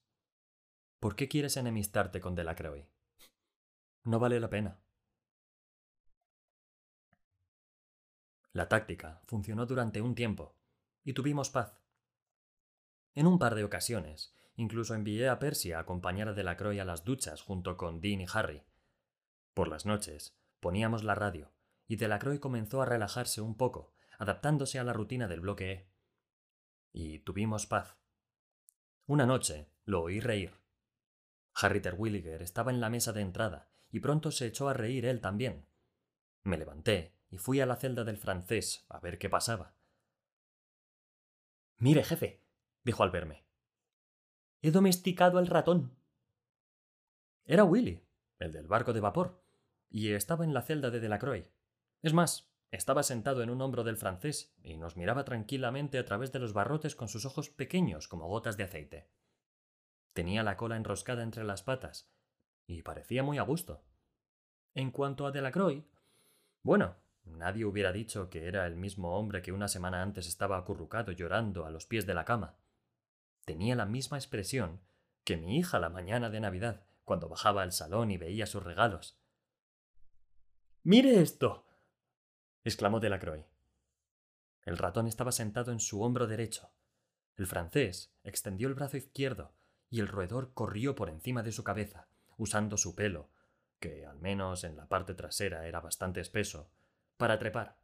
¿Por 1.01 1.17
qué 1.17 1.29
quieres 1.29 1.57
enemistarte 1.57 2.21
con 2.21 2.35
Delacroix? 2.35 2.87
No 4.05 4.19
vale 4.19 4.41
la 4.41 4.51
pena. 4.51 4.81
La 8.53 8.69
táctica 8.69 9.21
funcionó 9.25 9.67
durante 9.67 10.01
un 10.01 10.15
tiempo, 10.15 10.57
y 11.05 11.13
tuvimos 11.13 11.51
paz. 11.51 11.81
En 13.15 13.27
un 13.27 13.39
par 13.39 13.55
de 13.55 13.65
ocasiones, 13.65 14.35
Incluso 14.59 14.97
envié 14.97 15.29
a 15.29 15.39
Percy 15.39 15.71
a 15.71 15.79
acompañar 15.79 16.27
a 16.27 16.33
Delacroix 16.33 16.81
a 16.81 16.85
las 16.85 17.05
duchas 17.05 17.43
junto 17.43 17.77
con 17.77 18.01
Dean 18.01 18.21
y 18.21 18.27
Harry. 18.35 18.65
Por 19.55 19.69
las 19.69 19.87
noches 19.87 20.37
poníamos 20.59 21.05
la 21.05 21.15
radio 21.15 21.53
y 21.87 21.95
Delacroix 21.95 22.41
comenzó 22.41 22.83
a 22.83 22.85
relajarse 22.85 23.41
un 23.41 23.57
poco, 23.57 23.95
adaptándose 24.19 24.81
a 24.81 24.85
la 24.85 24.93
rutina 24.93 25.29
del 25.29 25.43
bloque 25.43 25.71
E. 25.71 25.89
Y 27.01 27.21
tuvimos 27.21 27.69
paz. 27.69 27.97
Una 29.07 29.25
noche 29.25 29.71
lo 29.85 30.03
oí 30.03 30.19
reír. 30.19 30.59
Harry 31.55 31.81
Terwilliger 31.81 32.43
estaba 32.43 32.73
en 32.73 32.81
la 32.81 32.91
mesa 32.91 33.13
de 33.13 33.21
entrada 33.21 33.71
y 33.93 34.01
pronto 34.01 34.33
se 34.33 34.49
echó 34.49 34.69
a 34.69 34.75
reír 34.75 35.07
él 35.07 35.21
también. 35.21 35.65
Me 36.43 36.59
levanté 36.59 37.15
y 37.31 37.39
fui 37.39 37.61
a 37.61 37.67
la 37.67 37.77
celda 37.77 38.03
del 38.03 38.17
francés 38.17 38.85
a 38.89 38.99
ver 38.99 39.21
qué 39.21 39.31
pasaba. 39.31 39.77
Mire, 41.77 42.03
jefe, 42.03 42.43
dijo 42.83 43.05
al 43.05 43.13
verme. 43.13 43.45
He 44.61 44.73
domesticado 44.73 45.39
al 45.39 45.47
ratón. 45.47 45.97
Era 47.45 47.63
Willy, 47.63 48.05
el 48.41 48.51
del 48.51 48.67
barco 48.67 48.93
de 48.93 48.99
vapor, 48.99 49.41
y 49.89 50.15
estaba 50.15 50.45
en 50.45 50.53
la 50.53 50.63
celda 50.63 50.91
de 50.91 50.99
Delacroix. 50.99 51.49
Es 52.03 52.13
más, 52.13 52.51
estaba 52.71 53.03
sentado 53.03 53.43
en 53.43 53.51
un 53.51 53.61
hombro 53.61 53.85
del 53.85 53.97
francés 53.97 54.55
y 54.63 54.77
nos 54.77 54.97
miraba 54.97 55.25
tranquilamente 55.25 55.99
a 55.99 56.05
través 56.05 56.33
de 56.33 56.39
los 56.39 56.53
barrotes 56.53 56.95
con 56.95 57.09
sus 57.09 57.25
ojos 57.25 57.51
pequeños 57.51 58.09
como 58.09 58.29
gotas 58.29 58.57
de 58.57 58.65
aceite. 58.65 59.09
Tenía 60.13 60.43
la 60.43 60.57
cola 60.57 60.77
enroscada 60.77 61.23
entre 61.23 61.45
las 61.45 61.63
patas 61.63 62.11
y 62.67 62.83
parecía 62.83 63.23
muy 63.23 63.39
a 63.39 63.43
gusto. 63.43 63.83
En 64.75 64.91
cuanto 64.91 65.27
a 65.27 65.33
Delacroix, 65.33 65.85
bueno, 66.63 66.97
nadie 67.25 67.65
hubiera 67.65 67.93
dicho 67.93 68.29
que 68.31 68.47
era 68.47 68.67
el 68.67 68.77
mismo 68.77 69.19
hombre 69.19 69.43
que 69.43 69.53
una 69.53 69.69
semana 69.69 70.03
antes 70.03 70.27
estaba 70.27 70.59
acurrucado 70.59 71.13
llorando 71.13 71.65
a 71.65 71.71
los 71.71 71.87
pies 71.87 72.07
de 72.07 72.15
la 72.15 72.25
cama 72.25 72.57
tenía 73.49 73.75
la 73.75 73.87
misma 73.87 74.19
expresión 74.19 74.79
que 75.25 75.39
mi 75.39 75.57
hija 75.57 75.79
la 75.79 75.89
mañana 75.89 76.29
de 76.29 76.39
Navidad, 76.39 76.85
cuando 77.05 77.31
bajaba 77.31 77.63
al 77.63 77.73
salón 77.73 78.11
y 78.11 78.19
veía 78.19 78.45
sus 78.45 78.63
regalos. 78.63 79.19
¡Mire 80.83 81.23
esto! 81.23 81.65
Exclamó 82.69 83.01
Delacroix. 83.01 83.45
El 84.63 84.79
ratón 84.79 85.07
estaba 85.07 85.33
sentado 85.33 85.73
en 85.73 85.81
su 85.81 86.03
hombro 86.03 86.27
derecho. 86.27 86.71
El 87.37 87.47
francés 87.47 88.13
extendió 88.25 88.69
el 88.69 88.75
brazo 88.75 88.97
izquierdo 88.97 89.55
y 89.91 90.01
el 90.01 90.09
roedor 90.09 90.53
corrió 90.53 90.95
por 90.95 91.09
encima 91.09 91.43
de 91.43 91.53
su 91.53 91.65
cabeza, 91.65 92.09
usando 92.37 92.77
su 92.77 92.95
pelo, 92.95 93.31
que 93.81 94.05
al 94.05 94.19
menos 94.19 94.65
en 94.65 94.77
la 94.77 94.87
parte 94.87 95.15
trasera 95.15 95.67
era 95.67 95.81
bastante 95.81 96.21
espeso, 96.21 96.71
para 97.17 97.39
trepar. 97.39 97.79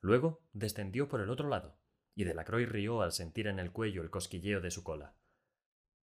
Luego 0.00 0.40
descendió 0.52 1.08
por 1.08 1.20
el 1.20 1.30
otro 1.30 1.48
lado 1.48 1.76
y 2.14 2.24
Delacroix 2.24 2.68
rió 2.68 3.02
al 3.02 3.12
sentir 3.12 3.46
en 3.46 3.60
el 3.60 3.70
cuello 3.70 4.02
el 4.02 4.10
cosquilleo 4.10 4.60
de 4.60 4.72
su 4.72 4.82
cola. 4.82 5.14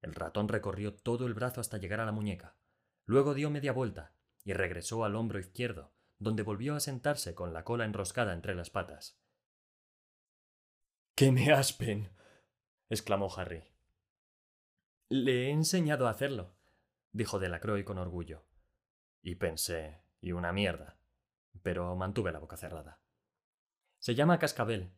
El 0.02 0.14
ratón 0.14 0.46
recorrió 0.46 0.94
todo 0.94 1.26
el 1.26 1.34
brazo 1.34 1.60
hasta 1.60 1.78
llegar 1.78 1.98
a 1.98 2.06
la 2.06 2.12
muñeca. 2.12 2.54
Luego 3.06 3.34
dio 3.34 3.50
media 3.50 3.72
vuelta 3.72 4.12
y 4.44 4.52
regresó 4.52 5.04
al 5.04 5.16
hombro 5.16 5.40
izquierdo, 5.40 5.95
donde 6.18 6.42
volvió 6.42 6.74
a 6.74 6.80
sentarse 6.80 7.34
con 7.34 7.52
la 7.52 7.64
cola 7.64 7.84
enroscada 7.84 8.32
entre 8.32 8.54
las 8.54 8.70
patas. 8.70 9.18
¡Que 11.14 11.32
me 11.32 11.52
aspen! 11.52 12.10
exclamó 12.88 13.34
Harry. 13.36 13.64
Le 15.08 15.46
he 15.46 15.50
enseñado 15.50 16.06
a 16.06 16.10
hacerlo, 16.10 16.56
dijo 17.12 17.38
Delacroix 17.38 17.84
con 17.84 17.98
orgullo. 17.98 18.44
Y 19.22 19.36
pensé, 19.36 20.02
y 20.20 20.32
una 20.32 20.52
mierda. 20.52 20.98
Pero 21.62 21.94
mantuve 21.96 22.32
la 22.32 22.38
boca 22.38 22.56
cerrada. 22.56 23.00
Se 23.98 24.14
llama 24.14 24.38
cascabel, 24.38 24.92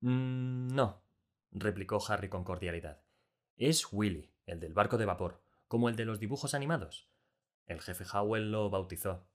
Mm, 0.00 0.68
no, 0.74 1.02
replicó 1.50 1.98
Harry 2.08 2.28
con 2.28 2.44
cordialidad. 2.44 3.02
Es 3.56 3.92
Willy, 3.92 4.32
el 4.46 4.60
del 4.60 4.72
barco 4.72 4.96
de 4.96 5.04
vapor, 5.04 5.42
como 5.66 5.88
el 5.88 5.96
de 5.96 6.04
los 6.04 6.20
dibujos 6.20 6.54
animados. 6.54 7.10
El 7.66 7.80
jefe 7.80 8.04
Howell 8.12 8.52
lo 8.52 8.70
bautizó. 8.70 9.26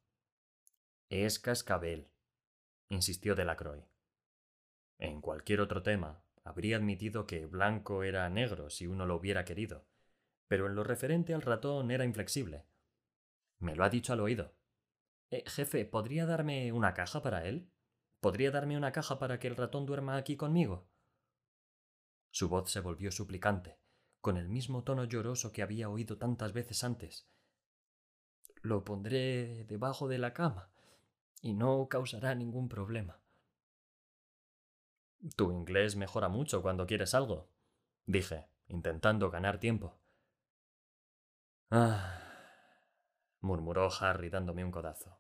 Es 1.16 1.38
Cascabel, 1.38 2.10
insistió 2.90 3.36
Delacroix. 3.36 3.86
En 4.98 5.22
cualquier 5.22 5.62
otro 5.62 5.84
tema, 5.84 6.24
habría 6.44 6.78
admitido 6.78 7.28
que 7.28 7.46
blanco 7.46 8.02
era 8.02 8.28
negro 8.32 8.72
si 8.72 8.88
uno 8.88 9.06
lo 9.06 9.18
hubiera 9.18 9.46
querido, 9.46 9.86
pero 10.48 10.66
en 10.66 10.74
lo 10.74 10.84
referente 10.84 11.36
al 11.36 11.44
ratón 11.44 11.92
era 11.92 12.04
inflexible. 12.04 12.66
Me 13.60 13.76
lo 13.76 13.84
ha 13.84 13.92
dicho 13.92 14.12
al 14.12 14.22
oído. 14.22 14.56
Eh, 15.30 15.44
jefe, 15.46 15.86
¿podría 15.86 16.26
darme 16.26 16.72
una 16.72 16.96
caja 16.96 17.22
para 17.22 17.46
él? 17.46 17.70
¿Podría 18.20 18.50
darme 18.50 18.76
una 18.76 18.92
caja 18.92 19.20
para 19.20 19.38
que 19.38 19.48
el 19.48 19.56
ratón 19.56 19.86
duerma 19.86 20.18
aquí 20.18 20.36
conmigo? 20.36 20.90
Su 22.32 22.50
voz 22.50 22.72
se 22.72 22.80
volvió 22.80 23.12
suplicante, 23.12 23.78
con 24.20 24.36
el 24.36 24.50
mismo 24.50 24.84
tono 24.84 25.04
lloroso 25.04 25.52
que 25.52 25.62
había 25.62 25.90
oído 25.90 26.18
tantas 26.18 26.54
veces 26.54 26.84
antes. 26.84 27.30
Lo 28.64 28.84
pondré 28.84 29.66
debajo 29.66 30.08
de 30.08 30.18
la 30.18 30.34
cama. 30.34 30.73
Y 31.44 31.54
no 31.54 31.90
causará 31.90 32.34
ningún 32.34 32.70
problema. 32.70 33.22
Tu 35.36 35.52
inglés 35.52 35.98
mejora 35.98 36.30
mucho 36.30 36.62
cuando 36.62 36.88
quieres 36.88 37.14
algo, 37.14 37.52
dije, 38.06 38.48
intentando 38.68 39.30
ganar 39.30 39.60
tiempo. 39.60 40.00
Ah, 41.70 42.18
murmuró 43.42 43.90
Harry 44.00 44.30
dándome 44.30 44.64
un 44.64 44.72
codazo. 44.72 45.20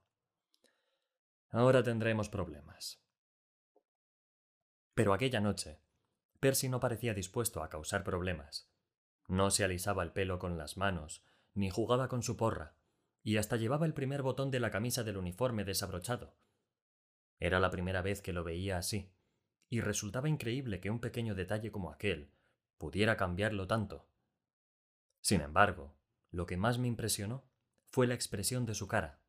Ahora 1.49 1.83
tendremos 1.83 2.29
problemas. 2.29 3.03
Pero 4.93 5.13
aquella 5.13 5.41
noche, 5.41 5.81
Percy 6.39 6.69
no 6.69 6.79
parecía 6.79 7.13
dispuesto 7.13 7.61
a 7.61 7.69
causar 7.69 8.05
problemas. 8.05 8.71
No 9.27 9.51
se 9.51 9.65
alisaba 9.65 10.03
el 10.03 10.13
pelo 10.13 10.39
con 10.39 10.57
las 10.57 10.77
manos, 10.77 11.25
ni 11.53 11.69
jugaba 11.69 12.07
con 12.07 12.23
su 12.23 12.37
porra, 12.37 12.77
y 13.23 13.37
hasta 13.37 13.55
llevaba 13.55 13.85
el 13.85 13.93
primer 13.93 14.21
botón 14.21 14.51
de 14.51 14.59
la 14.59 14.69
camisa 14.69 15.03
del 15.03 15.17
uniforme 15.17 15.63
desabrochado. 15.63 16.35
Era 17.39 17.59
la 17.59 17.71
primera 17.71 18.01
vez 18.01 18.21
que 18.21 18.33
lo 18.33 18.43
veía 18.43 18.77
así, 18.77 19.11
y 19.69 19.81
resultaba 19.81 20.29
increíble 20.29 20.79
que 20.79 20.89
un 20.89 20.99
pequeño 20.99 21.33
detalle 21.33 21.71
como 21.71 21.91
aquel 21.91 22.31
pudiera 22.77 23.17
cambiarlo 23.17 23.65
tanto. 23.65 24.07
Sin 25.21 25.41
embargo, 25.41 25.95
lo 26.29 26.45
que 26.45 26.57
más 26.57 26.77
me 26.77 26.87
impresionó 26.87 27.43
fue 27.87 28.07
la 28.07 28.13
expresión 28.13 28.65
de 28.65 28.75
su 28.75 28.87
cara. 28.87 29.21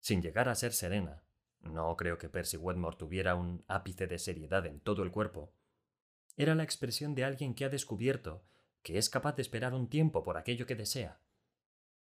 Sin 0.00 0.20
llegar 0.20 0.48
a 0.48 0.54
ser 0.54 0.72
serena, 0.72 1.22
no 1.60 1.96
creo 1.96 2.18
que 2.18 2.28
Percy 2.28 2.56
Wetmore 2.56 2.96
tuviera 2.96 3.34
un 3.34 3.64
ápice 3.68 4.06
de 4.06 4.18
seriedad 4.18 4.66
en 4.66 4.80
todo 4.80 5.02
el 5.02 5.10
cuerpo, 5.10 5.54
era 6.36 6.54
la 6.54 6.62
expresión 6.62 7.14
de 7.14 7.24
alguien 7.24 7.54
que 7.54 7.64
ha 7.64 7.68
descubierto 7.68 8.42
que 8.82 8.96
es 8.96 9.10
capaz 9.10 9.36
de 9.36 9.42
esperar 9.42 9.74
un 9.74 9.90
tiempo 9.90 10.22
por 10.22 10.38
aquello 10.38 10.66
que 10.66 10.74
desea. 10.74 11.20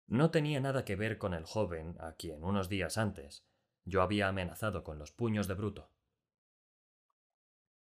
No 0.07 0.31
tenía 0.31 0.61
nada 0.61 0.85
que 0.85 0.97
ver 0.97 1.19
con 1.19 1.35
el 1.35 1.45
joven 1.45 1.97
a 2.01 2.13
quien 2.13 2.45
unos 2.45 2.69
días 2.69 2.99
antes 2.99 3.45
yo 3.85 4.03
había 4.03 4.29
amenazado 4.29 4.85
con 4.85 4.99
los 4.99 5.13
puños 5.13 5.49
de 5.49 5.55
bruto. 5.55 5.91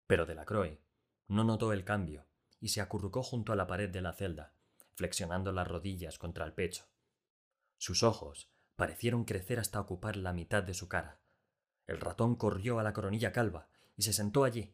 Pero 0.07 0.25
Delacroix 0.25 0.79
no 1.27 1.43
notó 1.43 1.73
el 1.73 1.83
cambio 1.83 2.25
y 2.59 2.69
se 2.69 2.81
acurrucó 2.81 3.23
junto 3.23 3.51
a 3.51 3.55
la 3.55 3.67
pared 3.67 3.89
de 3.89 4.01
la 4.01 4.13
celda, 4.13 4.53
flexionando 4.95 5.51
las 5.51 5.67
rodillas 5.67 6.17
contra 6.17 6.45
el 6.45 6.53
pecho. 6.53 6.85
Sus 7.77 8.03
ojos 8.03 8.49
parecieron 8.75 9.25
crecer 9.25 9.59
hasta 9.59 9.79
ocupar 9.79 10.15
la 10.15 10.33
mitad 10.33 10.63
de 10.63 10.73
su 10.73 10.87
cara. 10.87 11.19
El 11.87 11.99
ratón 11.99 12.35
corrió 12.35 12.79
a 12.79 12.83
la 12.83 12.93
coronilla 12.93 13.31
calva 13.31 13.67
y 13.95 14.03
se 14.03 14.13
sentó 14.13 14.43
allí. 14.45 14.73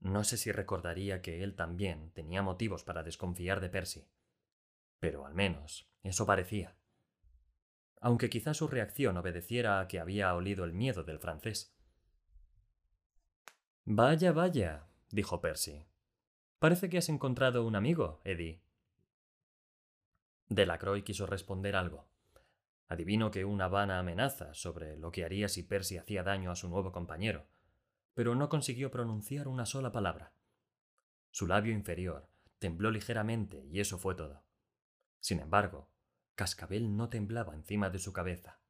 No 0.00 0.24
sé 0.24 0.36
si 0.36 0.52
recordaría 0.52 1.22
que 1.22 1.42
él 1.42 1.54
también 1.54 2.10
tenía 2.12 2.42
motivos 2.42 2.84
para 2.84 3.02
desconfiar 3.02 3.60
de 3.60 3.68
Percy. 3.68 4.08
Pero 5.00 5.26
al 5.26 5.34
menos 5.34 5.88
eso 6.02 6.26
parecía. 6.26 6.76
Aunque 8.00 8.30
quizá 8.30 8.54
su 8.54 8.68
reacción 8.68 9.16
obedeciera 9.16 9.80
a 9.80 9.88
que 9.88 9.98
había 9.98 10.34
olido 10.34 10.64
el 10.64 10.72
miedo 10.72 11.02
del 11.02 11.18
francés. 11.18 11.74
Vaya, 13.84 14.32
vaya, 14.32 14.86
dijo 15.10 15.40
Percy. 15.40 15.86
Parece 16.58 16.88
que 16.88 16.98
has 16.98 17.08
encontrado 17.08 17.64
un 17.64 17.76
amigo, 17.76 18.20
Eddie. 18.24 18.62
Delacroix 20.48 21.04
quiso 21.04 21.26
responder 21.26 21.76
algo. 21.76 22.08
Adivino 22.88 23.30
que 23.30 23.44
una 23.44 23.68
vana 23.68 23.98
amenaza 23.98 24.54
sobre 24.54 24.96
lo 24.96 25.12
que 25.12 25.24
haría 25.24 25.48
si 25.48 25.62
Percy 25.62 25.98
hacía 25.98 26.22
daño 26.22 26.50
a 26.50 26.56
su 26.56 26.68
nuevo 26.68 26.90
compañero, 26.90 27.46
pero 28.14 28.34
no 28.34 28.48
consiguió 28.48 28.90
pronunciar 28.90 29.46
una 29.46 29.66
sola 29.66 29.92
palabra. 29.92 30.32
Su 31.30 31.46
labio 31.46 31.72
inferior 31.72 32.28
tembló 32.58 32.90
ligeramente 32.90 33.64
y 33.66 33.80
eso 33.80 33.98
fue 33.98 34.14
todo. 34.14 34.42
Sin 35.20 35.40
embargo, 35.40 35.90
Cascabel 36.34 36.96
no 36.96 37.08
temblaba 37.08 37.54
encima 37.54 37.90
de 37.90 37.98
su 37.98 38.12
cabeza. 38.12 38.60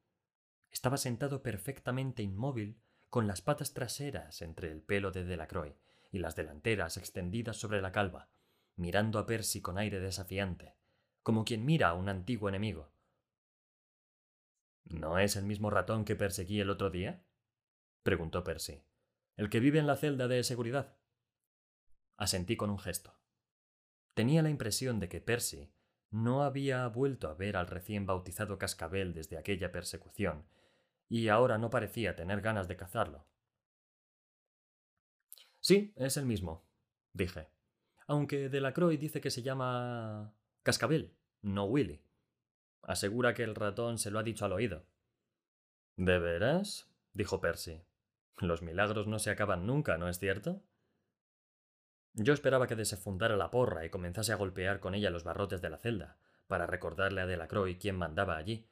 Estaba 0.71 0.97
sentado 0.97 1.41
perfectamente 1.43 2.23
inmóvil, 2.23 2.81
con 3.09 3.27
las 3.27 3.41
patas 3.41 3.73
traseras 3.73 4.41
entre 4.41 4.71
el 4.71 4.81
pelo 4.81 5.11
de 5.11 5.23
Delacroix 5.23 5.75
y 6.11 6.19
las 6.19 6.35
delanteras 6.35 6.97
extendidas 6.97 7.57
sobre 7.57 7.81
la 7.81 7.91
calva, 7.91 8.29
mirando 8.75 9.19
a 9.19 9.25
Percy 9.25 9.61
con 9.61 9.77
aire 9.77 9.99
desafiante, 9.99 10.75
como 11.23 11.43
quien 11.43 11.65
mira 11.65 11.89
a 11.89 11.93
un 11.93 12.09
antiguo 12.09 12.49
enemigo. 12.49 12.93
¿No 14.85 15.19
es 15.19 15.35
el 15.35 15.45
mismo 15.45 15.69
ratón 15.69 16.05
que 16.05 16.15
perseguí 16.15 16.59
el 16.59 16.69
otro 16.69 16.89
día? 16.89 17.23
preguntó 18.03 18.43
Percy. 18.43 18.83
¿El 19.35 19.49
que 19.49 19.59
vive 19.59 19.79
en 19.79 19.87
la 19.87 19.95
celda 19.95 20.27
de 20.27 20.43
seguridad? 20.43 20.97
Asentí 22.17 22.57
con 22.57 22.69
un 22.69 22.79
gesto. 22.79 23.19
Tenía 24.13 24.41
la 24.41 24.49
impresión 24.49 24.99
de 24.99 25.07
que 25.07 25.21
Percy 25.21 25.71
no 26.11 26.43
había 26.43 26.87
vuelto 26.87 27.29
a 27.29 27.33
ver 27.33 27.57
al 27.57 27.67
recién 27.67 28.05
bautizado 28.05 28.57
cascabel 28.57 29.13
desde 29.13 29.37
aquella 29.37 29.71
persecución, 29.71 30.45
y 31.07 31.27
ahora 31.27 31.57
no 31.57 31.69
parecía 31.69 32.15
tener 32.15 32.41
ganas 32.41 32.67
de 32.67 32.77
cazarlo. 32.77 33.25
Sí, 35.59 35.93
es 35.95 36.17
el 36.17 36.25
mismo, 36.25 36.65
dije. 37.13 37.49
Aunque 38.07 38.49
Delacroix 38.49 38.99
dice 38.99 39.21
que 39.21 39.29
se 39.29 39.43
llama 39.43 40.33
Cascabel, 40.63 41.15
no 41.41 41.65
Willy. 41.65 42.01
Asegura 42.81 43.33
que 43.33 43.43
el 43.43 43.55
ratón 43.55 43.97
se 43.97 44.09
lo 44.09 44.19
ha 44.19 44.23
dicho 44.23 44.45
al 44.45 44.53
oído. 44.53 44.85
¿De 45.95 46.17
veras? 46.17 46.89
dijo 47.13 47.41
Percy. 47.41 47.83
Los 48.37 48.61
milagros 48.61 49.07
no 49.07 49.19
se 49.19 49.31
acaban 49.31 49.67
nunca, 49.67 49.97
¿no 49.97 50.07
es 50.07 50.17
cierto? 50.17 50.63
Yo 52.13 52.33
esperaba 52.33 52.67
que 52.67 52.75
desefundara 52.75 53.37
la 53.37 53.51
porra 53.51 53.85
y 53.85 53.89
comenzase 53.89 54.33
a 54.33 54.35
golpear 54.35 54.79
con 54.79 54.95
ella 54.95 55.09
los 55.09 55.23
barrotes 55.23 55.61
de 55.61 55.69
la 55.69 55.77
celda, 55.77 56.17
para 56.47 56.65
recordarle 56.65 57.21
a 57.21 57.27
Delacroix 57.27 57.77
quién 57.79 57.95
mandaba 57.95 58.35
allí, 58.35 58.67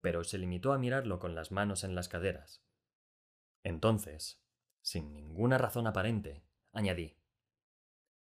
pero 0.00 0.22
se 0.24 0.38
limitó 0.38 0.72
a 0.72 0.78
mirarlo 0.78 1.18
con 1.18 1.34
las 1.34 1.50
manos 1.50 1.84
en 1.84 1.94
las 1.94 2.08
caderas. 2.08 2.62
Entonces, 3.64 4.40
sin 4.80 5.12
ninguna 5.12 5.58
razón 5.58 5.86
aparente, 5.86 6.44
añadí. 6.72 7.16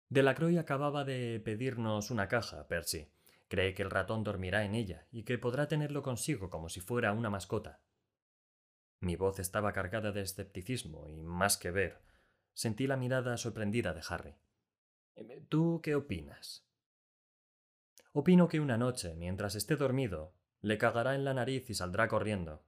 Delacroix 0.10 0.58
acababa 0.58 1.06
de 1.06 1.40
pedirnos 1.40 2.12
una 2.12 2.28
caja, 2.28 2.68
Percy. 2.68 3.10
Cree 3.48 3.74
que 3.74 3.82
el 3.82 3.90
ratón 3.90 4.24
dormirá 4.24 4.66
en 4.66 4.76
ella 4.76 5.08
y 5.12 5.24
que 5.24 5.38
podrá 5.38 5.68
tenerlo 5.68 6.04
consigo 6.04 6.50
como 6.50 6.70
si 6.70 6.82
fuera 6.82 7.14
una 7.14 7.30
mascota. 7.30 7.82
Mi 9.00 9.16
voz 9.16 9.40
estaba 9.40 9.74
cargada 9.74 10.12
de 10.12 10.22
escepticismo 10.22 11.08
y, 11.08 11.22
más 11.22 11.58
que 11.58 11.72
ver, 11.72 12.02
sentí 12.54 12.88
la 12.88 12.98
mirada 12.98 13.38
sorprendida 13.38 13.94
de 13.94 14.02
Harry. 14.10 14.36
Eh, 15.16 15.46
¿Tú 15.50 15.82
qué 15.84 15.96
opinas? 15.96 16.66
Opino 18.14 18.48
que 18.48 18.60
una 18.60 18.78
noche, 18.78 19.16
mientras 19.16 19.56
esté 19.56 19.76
dormido, 19.76 20.34
le 20.62 20.78
cagará 20.78 21.16
en 21.16 21.24
la 21.24 21.34
nariz 21.34 21.70
y 21.70 21.74
saldrá 21.74 22.08
corriendo, 22.08 22.64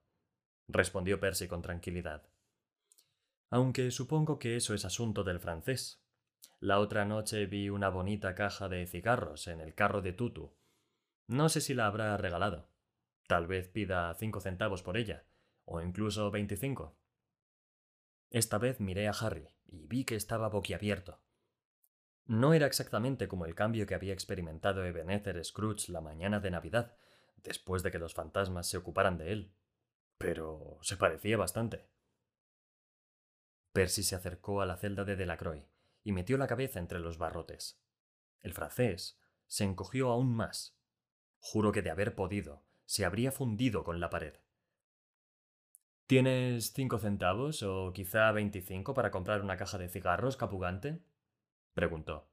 respondió 0.68 1.20
Percy 1.20 1.48
con 1.48 1.62
tranquilidad. 1.62 2.30
Aunque 3.50 3.92
supongo 3.92 4.40
que 4.40 4.56
eso 4.56 4.74
es 4.74 4.86
asunto 4.86 5.24
del 5.24 5.40
francés. 5.40 6.02
La 6.60 6.80
otra 6.80 7.06
noche 7.06 7.46
vi 7.46 7.70
una 7.70 7.90
bonita 7.90 8.36
caja 8.36 8.70
de 8.70 8.88
cigarros 8.88 9.48
en 9.48 9.62
el 9.62 9.76
carro 9.76 10.02
de 10.02 10.14
Tutu. 10.14 10.56
No 11.28 11.50
sé 11.50 11.62
si 11.62 11.74
la 11.74 11.88
habrá 11.88 12.16
regalado. 12.18 12.70
Tal 13.28 13.48
vez 13.48 13.68
pida 13.68 14.14
cinco 14.16 14.40
centavos 14.40 14.82
por 14.82 14.98
ella, 14.98 15.26
o 15.66 15.82
incluso 15.82 16.32
veinticinco. 16.32 16.96
Esta 18.34 18.58
vez 18.58 18.80
miré 18.80 19.08
a 19.08 19.12
Harry 19.12 19.48
y 19.68 19.86
vi 19.86 20.06
que 20.06 20.16
estaba 20.16 20.50
boquiabierto. 20.50 21.22
No 22.26 22.56
era 22.56 22.66
exactamente 22.66 23.28
como 23.28 23.46
el 23.46 23.54
cambio 23.54 23.86
que 23.86 23.94
había 23.94 24.12
experimentado 24.12 24.84
Ebenezer 24.84 25.46
Scrooge 25.46 25.92
la 25.92 26.02
mañana 26.02 26.40
de 26.40 26.50
Navidad, 26.50 26.98
después 27.44 27.84
de 27.84 27.92
que 27.92 28.00
los 28.00 28.16
fantasmas 28.16 28.68
se 28.68 28.78
ocuparan 28.78 29.20
de 29.20 29.34
él, 29.34 29.56
pero 30.18 30.80
se 30.82 30.98
parecía 30.98 31.38
bastante. 31.38 31.88
Percy 33.72 34.02
se 34.02 34.16
acercó 34.16 34.62
a 34.62 34.66
la 34.66 34.78
celda 34.78 35.06
de 35.06 35.16
Delacroix 35.16 35.68
y 36.02 36.12
metió 36.12 36.36
la 36.40 36.48
cabeza 36.48 36.80
entre 36.80 37.00
los 37.00 37.20
barrotes. 37.20 37.84
El 38.40 38.56
francés 38.56 39.20
se 39.46 39.64
encogió 39.64 40.10
aún 40.10 40.36
más. 40.36 40.76
Juro 41.38 41.72
que 41.72 41.84
de 41.84 41.92
haber 41.92 42.16
podido, 42.16 42.66
se 42.86 43.06
habría 43.06 43.32
fundido 43.32 43.84
con 43.84 44.00
la 44.00 44.10
pared. 44.10 44.34
¿Tienes 46.14 46.74
cinco 46.74 47.00
centavos 47.00 47.64
o 47.64 47.92
quizá 47.92 48.32
veinticinco 48.32 48.94
para 48.94 49.10
comprar 49.10 49.42
una 49.42 49.58
caja 49.58 49.80
de 49.80 49.90
cigarros, 49.90 50.38
capugante? 50.38 51.02
preguntó. 51.74 52.30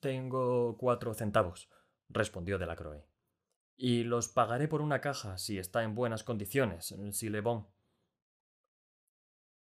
Tengo 0.00 0.78
cuatro 0.78 1.12
centavos, 1.12 1.68
respondió 2.08 2.56
Delacroix. 2.56 3.04
Y 3.76 4.04
los 4.04 4.28
pagaré 4.28 4.68
por 4.68 4.80
una 4.80 5.02
caja 5.02 5.36
si 5.36 5.58
está 5.58 5.82
en 5.82 5.94
buenas 5.94 6.24
condiciones, 6.24 6.94
si 7.12 7.28
le 7.28 7.42
bon. 7.42 7.68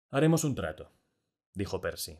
Haremos 0.08 0.42
un 0.44 0.54
trato, 0.54 0.90
dijo 1.52 1.82
Percy. 1.82 2.18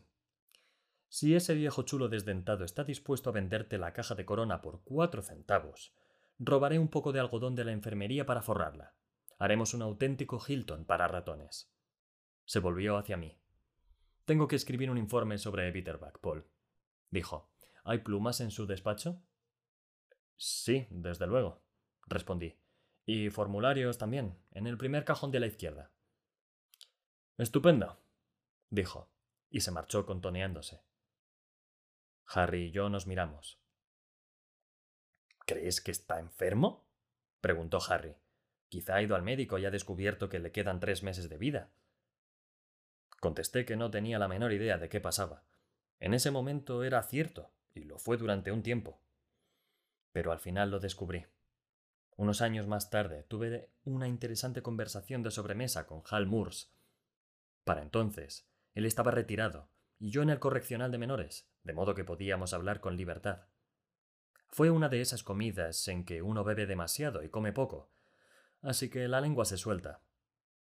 Si 1.09 1.33
ese 1.33 1.55
viejo 1.55 1.81
chulo 1.81 2.07
desdentado 2.07 2.65
está 2.65 2.83
dispuesto 2.83 3.31
a 3.31 3.33
venderte 3.33 3.79
la 3.79 3.93
caja 3.93 4.13
de 4.13 4.25
corona 4.25 4.61
por 4.61 4.83
cuatro 4.83 5.23
centavos, 5.23 5.91
robaré 6.37 6.77
un 6.77 6.89
poco 6.89 7.13
de 7.13 7.19
algodón 7.19 7.55
de 7.55 7.65
la 7.65 7.71
enfermería 7.71 8.27
para 8.27 8.43
forrarla. 8.43 8.93
Haremos 9.39 9.73
un 9.73 9.81
auténtico 9.81 10.41
Hilton 10.45 10.85
para 10.85 11.07
ratones. 11.07 11.73
Se 12.45 12.59
volvió 12.59 12.97
hacia 12.97 13.17
mí. 13.17 13.39
Tengo 14.25 14.47
que 14.47 14.55
escribir 14.55 14.89
un 14.89 14.97
informe 14.97 15.37
sobre 15.37 15.71
Bitterback, 15.71 16.19
Paul. 16.19 16.49
Dijo. 17.09 17.51
¿Hay 17.83 17.99
plumas 17.99 18.39
en 18.39 18.51
su 18.51 18.65
despacho? 18.65 19.21
Sí, 20.37 20.87
desde 20.89 21.27
luego, 21.27 21.65
respondí. 22.07 22.57
Y 23.05 23.29
formularios 23.29 23.97
también, 23.97 24.41
en 24.51 24.67
el 24.67 24.77
primer 24.77 25.03
cajón 25.03 25.31
de 25.31 25.41
la 25.41 25.47
izquierda. 25.47 25.91
Estupendo, 27.37 27.99
dijo, 28.69 29.11
y 29.49 29.59
se 29.59 29.71
marchó 29.71 30.05
contoneándose. 30.05 30.85
Harry 32.27 32.67
y 32.67 32.71
yo 32.71 32.89
nos 32.89 33.05
miramos. 33.05 33.61
¿Crees 35.45 35.81
que 35.81 35.91
está 35.91 36.19
enfermo? 36.19 36.89
preguntó 37.41 37.79
Harry. 37.89 38.15
Quizá 38.73 38.95
ha 38.95 39.03
ido 39.03 39.15
al 39.15 39.21
médico 39.21 39.59
y 39.59 39.65
ha 39.65 39.69
descubierto 39.69 40.29
que 40.29 40.39
le 40.39 40.51
quedan 40.51 40.79
tres 40.79 41.03
meses 41.03 41.29
de 41.29 41.37
vida. 41.37 41.69
Contesté 43.19 43.65
que 43.65 43.75
no 43.75 43.91
tenía 43.91 44.17
la 44.17 44.27
menor 44.27 44.51
idea 44.51 44.79
de 44.79 44.89
qué 44.89 44.99
pasaba. 44.99 45.43
En 45.99 46.15
ese 46.15 46.31
momento 46.31 46.83
era 46.83 47.03
cierto, 47.03 47.53
y 47.75 47.83
lo 47.83 47.99
fue 47.99 48.17
durante 48.17 48.51
un 48.51 48.63
tiempo. 48.63 48.99
Pero 50.11 50.31
al 50.31 50.39
final 50.39 50.71
lo 50.71 50.79
descubrí. 50.79 51.27
Unos 52.15 52.41
años 52.41 52.65
más 52.65 52.89
tarde 52.89 53.21
tuve 53.21 53.69
una 53.83 54.07
interesante 54.07 54.63
conversación 54.63 55.21
de 55.21 55.29
sobremesa 55.29 55.85
con 55.85 56.01
Hal 56.09 56.25
Moores. 56.25 56.73
Para 57.65 57.83
entonces, 57.83 58.49
él 58.73 58.87
estaba 58.87 59.11
retirado 59.11 59.69
y 59.99 60.09
yo 60.09 60.23
en 60.23 60.31
el 60.31 60.39
correccional 60.39 60.91
de 60.91 60.97
menores, 60.97 61.47
de 61.61 61.73
modo 61.73 61.93
que 61.93 62.05
podíamos 62.05 62.53
hablar 62.53 62.79
con 62.79 62.97
libertad. 62.97 63.49
Fue 64.49 64.71
una 64.71 64.89
de 64.89 65.01
esas 65.01 65.21
comidas 65.21 65.87
en 65.87 66.05
que 66.05 66.23
uno 66.23 66.43
bebe 66.43 66.65
demasiado 66.65 67.21
y 67.21 67.29
come 67.29 67.53
poco, 67.53 67.92
así 68.63 68.89
que 68.89 69.07
la 69.07 69.21
lengua 69.21 69.45
se 69.45 69.57
suelta. 69.57 70.01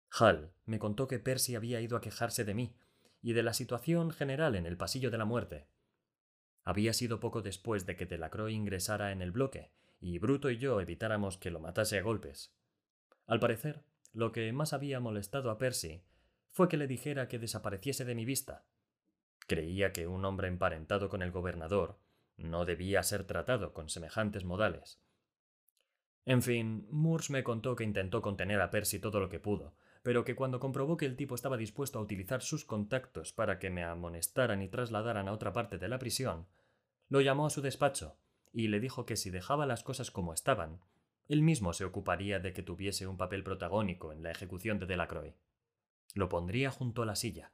Hal 0.10 0.54
me 0.65 0.80
contó 0.80 1.08
que 1.08 1.19
Percy 1.19 1.56
había 1.56 1.82
ido 1.82 1.98
a 1.98 2.02
quejarse 2.02 2.43
de 2.43 2.54
mí 2.54 2.76
y 3.22 3.34
de 3.34 3.43
la 3.43 3.54
situación 3.54 4.12
general 4.12 4.56
en 4.56 4.65
el 4.65 4.78
pasillo 4.78 5.12
de 5.12 5.17
la 5.17 5.26
muerte. 5.26 5.67
Había 6.63 6.93
sido 6.93 7.19
poco 7.19 7.41
después 7.41 7.86
de 7.86 7.96
que 7.96 8.06
Delacroix 8.06 8.54
ingresara 8.54 9.12
en 9.12 9.22
el 9.22 9.32
bloque 9.32 9.72
y 10.00 10.17
Bruto 10.19 10.50
y 10.50 10.58
yo 10.58 10.80
evitáramos 10.82 11.38
que 11.38 11.52
lo 11.52 11.60
matase 11.60 11.98
a 11.98 12.02
golpes. 12.02 12.56
Al 13.26 13.39
parecer, 13.39 13.84
lo 14.12 14.32
que 14.32 14.52
más 14.54 14.74
había 14.74 15.00
molestado 15.00 15.50
a 15.50 15.58
Percy 15.58 16.04
fue 16.52 16.69
que 16.69 16.78
le 16.78 16.88
dijera 16.88 17.28
que 17.28 17.39
desapareciese 17.39 18.06
de 18.06 18.15
mi 18.15 18.26
vista. 18.26 18.65
Creía 19.48 19.91
que 19.91 20.08
un 20.08 20.24
hombre 20.26 20.48
emparentado 20.48 21.10
con 21.10 21.22
el 21.22 21.32
gobernador 21.32 22.00
no 22.38 22.65
debía 22.65 23.04
ser 23.04 23.26
tratado 23.26 23.74
con 23.74 23.89
semejantes 23.89 24.46
modales. 24.46 25.02
En 26.25 26.41
fin, 26.41 26.88
Moores 26.89 27.29
me 27.29 27.43
contó 27.43 27.75
que 27.75 27.83
intentó 27.83 28.21
contener 28.21 28.62
a 28.62 28.71
Percy 28.71 28.99
todo 28.99 29.19
lo 29.19 29.29
que 29.29 29.39
pudo, 29.39 29.75
pero 30.03 30.23
que 30.23 30.36
cuando 30.36 30.59
comprobó 30.59 30.97
que 30.97 31.05
el 31.05 31.15
tipo 31.15 31.36
estaba 31.36 31.57
dispuesto 31.57 31.99
a 31.99 32.01
utilizar 32.01 32.41
sus 32.41 32.65
contactos 32.65 33.33
para 33.33 33.59
que 33.59 33.69
me 33.69 33.83
amonestaran 33.83 34.62
y 34.62 34.69
trasladaran 34.69 35.27
a 35.27 35.33
otra 35.33 35.51
parte 35.51 35.77
de 35.77 35.88
la 35.88 35.99
prisión, 35.99 36.47
lo 37.09 37.21
llamó 37.21 37.47
a 37.47 37.49
su 37.49 37.62
despacho 37.62 38.17
y 38.53 38.67
le 38.67 38.79
dijo 38.79 39.05
que 39.05 39.17
si 39.17 39.29
dejaba 39.29 39.65
las 39.65 39.83
cosas 39.83 40.12
como 40.12 40.33
estaban, 40.33 40.79
él 41.27 41.41
mismo 41.41 41.73
se 41.73 41.86
ocuparía 41.86 42.39
de 42.39 42.53
que 42.53 42.63
tuviese 42.63 43.07
un 43.07 43.17
papel 43.17 43.43
protagónico 43.43 44.13
en 44.13 44.23
la 44.23 44.31
ejecución 44.31 44.79
de 44.79 44.86
Delacroix. 44.86 45.36
Lo 46.13 46.29
pondría 46.29 46.69
junto 46.69 47.01
a 47.01 47.05
la 47.05 47.15
silla. 47.15 47.51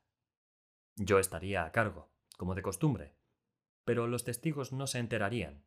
Yo 0.95 1.19
estaría 1.19 1.63
a 1.63 1.71
cargo, 1.71 2.12
como 2.38 2.55
de 2.55 2.62
costumbre, 2.62 3.15
pero 3.86 4.08
los 4.08 4.23
testigos 4.23 4.73
no 4.73 4.86
se 4.88 4.99
enterarían. 4.99 5.63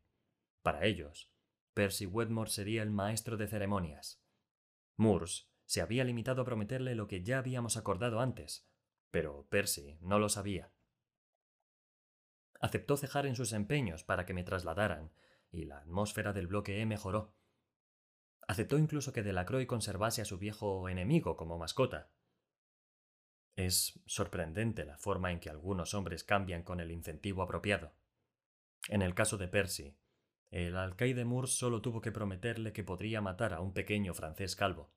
Para 0.63 0.85
ellos, 0.85 1.32
Percy 1.75 2.07
Wedmore 2.07 2.51
sería 2.51 2.83
el 2.83 2.91
maestro 2.91 3.37
de 3.37 3.49
ceremonias. 3.49 4.23
Moores 4.97 5.51
se 5.65 5.81
había 5.81 6.05
limitado 6.05 6.43
a 6.43 6.45
prometerle 6.45 6.95
lo 6.95 7.09
que 7.09 7.23
ya 7.23 7.39
habíamos 7.39 7.77
acordado 7.77 8.21
antes, 8.21 8.69
pero 9.11 9.47
Percy 9.49 9.97
no 10.01 10.19
lo 10.19 10.29
sabía. 10.29 10.71
Aceptó 12.61 12.97
cejar 12.97 13.27
en 13.27 13.37
sus 13.37 13.53
empeños 13.53 14.05
para 14.05 14.27
que 14.27 14.35
me 14.35 14.45
trasladaran, 14.45 15.13
y 15.51 15.65
la 15.65 15.79
atmósfera 15.79 16.33
del 16.33 16.47
bloque 16.47 16.81
E 16.81 16.87
mejoró. 16.87 17.35
Aceptó 18.47 18.79
incluso 18.79 19.13
que 19.13 19.23
Delacroix 19.23 19.67
conservase 19.67 20.23
a 20.23 20.25
su 20.25 20.39
viejo 20.39 20.89
enemigo 20.89 21.37
como 21.37 21.59
mascota. 21.59 22.11
Es 23.57 24.01
sorprendente 24.07 24.85
la 24.85 24.99
forma 24.99 25.33
en 25.33 25.41
que 25.41 25.51
algunos 25.51 25.95
hombres 25.95 26.25
cambian 26.25 26.63
con 26.63 26.81
el 26.81 26.91
incentivo 26.91 27.43
apropiado. 27.43 27.95
En 28.89 29.03
el 29.03 29.15
caso 29.15 29.37
de 29.39 29.49
Percy, 29.49 29.97
el 30.53 30.77
alcaide 30.77 31.25
Moore 31.25 31.49
solo 31.49 31.81
tuvo 31.81 32.01
que 32.03 32.13
prometerle 32.13 32.73
que 32.73 32.85
podría 32.85 33.21
matar 33.21 33.55
a 33.55 33.61
un 33.61 33.73
pequeño 33.73 34.15
francés 34.15 34.55
calvo. 34.55 34.91